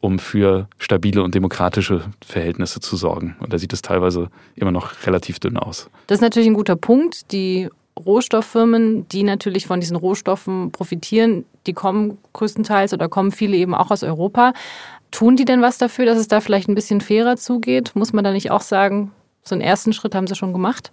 um 0.00 0.18
für 0.18 0.68
stabile 0.78 1.22
und 1.22 1.34
demokratische 1.34 2.04
Verhältnisse 2.24 2.80
zu 2.80 2.96
sorgen? 2.96 3.36
Und 3.40 3.52
da 3.52 3.58
sieht 3.58 3.72
es 3.72 3.82
teilweise 3.82 4.28
immer 4.54 4.72
noch 4.72 5.06
relativ 5.06 5.40
dünn 5.40 5.56
aus. 5.56 5.90
Das 6.06 6.18
ist 6.18 6.22
natürlich 6.22 6.48
ein 6.48 6.54
guter 6.54 6.76
Punkt. 6.76 7.32
Die 7.32 7.68
Rohstofffirmen, 7.98 9.08
die 9.08 9.22
natürlich 9.22 9.66
von 9.66 9.80
diesen 9.80 9.96
Rohstoffen 9.96 10.70
profitieren, 10.72 11.44
die 11.66 11.72
kommen 11.72 12.18
größtenteils 12.32 12.94
oder 12.94 13.08
kommen 13.08 13.32
viele 13.32 13.56
eben 13.56 13.74
auch 13.74 13.90
aus 13.90 14.02
Europa. 14.02 14.52
Tun 15.10 15.36
die 15.36 15.44
denn 15.44 15.60
was 15.60 15.78
dafür, 15.78 16.06
dass 16.06 16.18
es 16.18 16.28
da 16.28 16.40
vielleicht 16.40 16.68
ein 16.68 16.74
bisschen 16.74 17.00
fairer 17.00 17.36
zugeht? 17.36 17.92
Muss 17.94 18.12
man 18.12 18.24
da 18.24 18.32
nicht 18.32 18.50
auch 18.50 18.60
sagen, 18.60 19.12
so 19.42 19.54
einen 19.54 19.62
ersten 19.62 19.92
Schritt 19.92 20.14
haben 20.14 20.26
sie 20.26 20.36
schon 20.36 20.52
gemacht? 20.52 20.92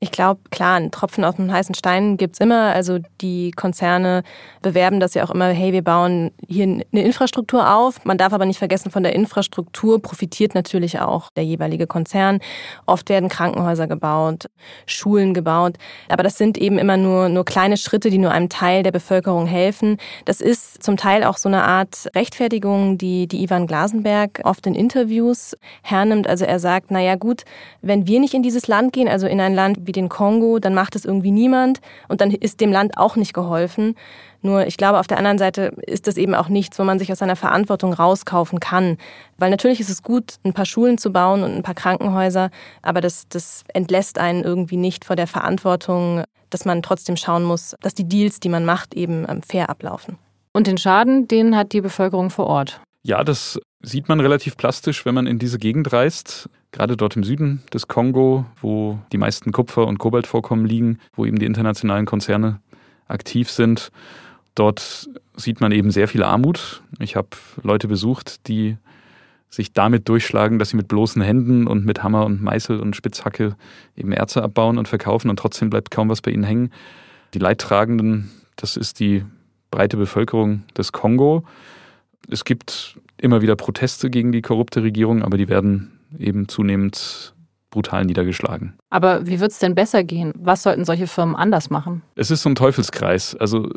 Ich 0.00 0.12
glaube, 0.12 0.40
klar, 0.50 0.76
ein 0.76 0.92
Tropfen 0.92 1.24
auf 1.24 1.34
dem 1.34 1.52
heißen 1.52 1.74
Stein 1.74 2.16
gibt's 2.18 2.38
immer. 2.38 2.72
Also 2.72 3.00
die 3.20 3.50
Konzerne 3.50 4.22
bewerben 4.62 5.00
das 5.00 5.14
ja 5.14 5.24
auch 5.24 5.30
immer, 5.30 5.46
hey, 5.46 5.72
wir 5.72 5.82
bauen 5.82 6.30
hier 6.46 6.62
eine 6.66 7.02
Infrastruktur 7.02 7.74
auf. 7.74 8.04
Man 8.04 8.16
darf 8.16 8.32
aber 8.32 8.46
nicht 8.46 8.60
vergessen, 8.60 8.92
von 8.92 9.02
der 9.02 9.12
Infrastruktur 9.16 10.00
profitiert 10.00 10.54
natürlich 10.54 11.00
auch 11.00 11.30
der 11.30 11.44
jeweilige 11.44 11.88
Konzern. 11.88 12.38
Oft 12.86 13.08
werden 13.08 13.28
Krankenhäuser 13.28 13.88
gebaut, 13.88 14.48
Schulen 14.86 15.34
gebaut. 15.34 15.78
Aber 16.08 16.22
das 16.22 16.38
sind 16.38 16.58
eben 16.58 16.78
immer 16.78 16.96
nur, 16.96 17.28
nur 17.28 17.44
kleine 17.44 17.76
Schritte, 17.76 18.08
die 18.08 18.18
nur 18.18 18.30
einem 18.30 18.48
Teil 18.48 18.84
der 18.84 18.92
Bevölkerung 18.92 19.46
helfen. 19.46 19.96
Das 20.26 20.40
ist 20.40 20.80
zum 20.80 20.96
Teil 20.96 21.24
auch 21.24 21.38
so 21.38 21.48
eine 21.48 21.64
Art 21.64 22.06
Rechtfertigung, 22.14 22.98
die, 22.98 23.26
die 23.26 23.42
Ivan 23.42 23.66
Glasenberg 23.66 24.42
oft 24.44 24.64
in 24.68 24.76
Interviews 24.76 25.56
hernimmt. 25.82 26.28
Also 26.28 26.44
er 26.44 26.60
sagt, 26.60 26.92
na 26.92 27.00
ja, 27.00 27.16
gut, 27.16 27.42
wenn 27.82 28.06
wir 28.06 28.20
nicht 28.20 28.34
in 28.34 28.44
dieses 28.44 28.68
Land 28.68 28.92
gehen, 28.92 29.08
also 29.08 29.26
in 29.26 29.40
ein 29.40 29.56
Land 29.56 29.87
wie 29.88 29.92
den 29.92 30.08
Kongo, 30.08 30.60
dann 30.60 30.74
macht 30.74 30.94
es 30.94 31.04
irgendwie 31.04 31.32
niemand 31.32 31.80
und 32.06 32.20
dann 32.20 32.30
ist 32.30 32.60
dem 32.60 32.70
Land 32.70 32.96
auch 32.96 33.16
nicht 33.16 33.34
geholfen. 33.34 33.96
Nur 34.40 34.66
ich 34.68 34.76
glaube, 34.76 35.00
auf 35.00 35.08
der 35.08 35.18
anderen 35.18 35.38
Seite 35.38 35.72
ist 35.84 36.06
das 36.06 36.16
eben 36.16 36.36
auch 36.36 36.48
nichts, 36.48 36.78
wo 36.78 36.84
man 36.84 37.00
sich 37.00 37.10
aus 37.10 37.18
seiner 37.18 37.34
Verantwortung 37.34 37.92
rauskaufen 37.92 38.60
kann. 38.60 38.96
Weil 39.36 39.50
natürlich 39.50 39.80
ist 39.80 39.90
es 39.90 40.04
gut, 40.04 40.36
ein 40.44 40.52
paar 40.52 40.66
Schulen 40.66 40.96
zu 40.96 41.10
bauen 41.10 41.42
und 41.42 41.56
ein 41.56 41.64
paar 41.64 41.74
Krankenhäuser, 41.74 42.50
aber 42.82 43.00
das, 43.00 43.28
das 43.28 43.64
entlässt 43.74 44.18
einen 44.18 44.44
irgendwie 44.44 44.76
nicht 44.76 45.04
vor 45.04 45.16
der 45.16 45.26
Verantwortung, 45.26 46.22
dass 46.50 46.64
man 46.64 46.82
trotzdem 46.82 47.16
schauen 47.16 47.42
muss, 47.42 47.74
dass 47.80 47.94
die 47.94 48.08
Deals, 48.08 48.38
die 48.38 48.48
man 48.48 48.64
macht, 48.64 48.94
eben 48.94 49.26
ähm, 49.28 49.42
fair 49.42 49.68
ablaufen. 49.68 50.18
Und 50.52 50.66
den 50.66 50.78
Schaden, 50.78 51.28
den 51.28 51.56
hat 51.56 51.72
die 51.72 51.80
Bevölkerung 51.80 52.30
vor 52.30 52.46
Ort. 52.46 52.80
Ja, 53.02 53.22
das 53.24 53.60
sieht 53.82 54.08
man 54.08 54.20
relativ 54.20 54.56
plastisch, 54.56 55.04
wenn 55.04 55.14
man 55.14 55.26
in 55.26 55.38
diese 55.38 55.58
Gegend 55.58 55.92
reist 55.92 56.48
gerade 56.72 56.96
dort 56.96 57.16
im 57.16 57.24
Süden 57.24 57.62
des 57.72 57.88
Kongo, 57.88 58.46
wo 58.60 58.98
die 59.12 59.18
meisten 59.18 59.52
Kupfer- 59.52 59.86
und 59.86 59.98
Kobaltvorkommen 59.98 60.66
liegen, 60.66 60.98
wo 61.14 61.24
eben 61.24 61.38
die 61.38 61.46
internationalen 61.46 62.06
Konzerne 62.06 62.60
aktiv 63.06 63.50
sind. 63.50 63.90
Dort 64.54 65.08
sieht 65.36 65.60
man 65.60 65.72
eben 65.72 65.90
sehr 65.90 66.08
viel 66.08 66.22
Armut. 66.22 66.82
Ich 66.98 67.16
habe 67.16 67.28
Leute 67.62 67.88
besucht, 67.88 68.48
die 68.48 68.76
sich 69.50 69.72
damit 69.72 70.08
durchschlagen, 70.08 70.58
dass 70.58 70.70
sie 70.70 70.76
mit 70.76 70.88
bloßen 70.88 71.22
Händen 71.22 71.66
und 71.66 71.86
mit 71.86 72.02
Hammer 72.02 72.26
und 72.26 72.42
Meißel 72.42 72.80
und 72.80 72.94
Spitzhacke 72.96 73.56
eben 73.96 74.12
Erze 74.12 74.42
abbauen 74.42 74.76
und 74.76 74.88
verkaufen 74.88 75.30
und 75.30 75.38
trotzdem 75.38 75.70
bleibt 75.70 75.90
kaum 75.90 76.08
was 76.10 76.20
bei 76.20 76.30
ihnen 76.30 76.44
hängen. 76.44 76.70
Die 77.34 77.38
Leidtragenden, 77.38 78.30
das 78.56 78.76
ist 78.76 79.00
die 79.00 79.24
breite 79.70 79.96
Bevölkerung 79.96 80.64
des 80.76 80.92
Kongo. 80.92 81.44
Es 82.30 82.44
gibt 82.44 82.98
immer 83.16 83.40
wieder 83.40 83.56
Proteste 83.56 84.10
gegen 84.10 84.32
die 84.32 84.42
korrupte 84.42 84.82
Regierung, 84.82 85.22
aber 85.22 85.38
die 85.38 85.48
werden 85.48 85.97
eben 86.18 86.48
zunehmend 86.48 87.34
brutal 87.70 88.04
niedergeschlagen. 88.04 88.74
Aber 88.90 89.26
wie 89.26 89.40
wird 89.40 89.52
es 89.52 89.58
denn 89.58 89.74
besser 89.74 90.04
gehen? 90.04 90.32
Was 90.36 90.62
sollten 90.62 90.84
solche 90.84 91.06
Firmen 91.06 91.36
anders 91.36 91.70
machen? 91.70 92.02
Es 92.14 92.30
ist 92.30 92.42
so 92.42 92.48
ein 92.48 92.54
Teufelskreis. 92.54 93.36
Also 93.36 93.68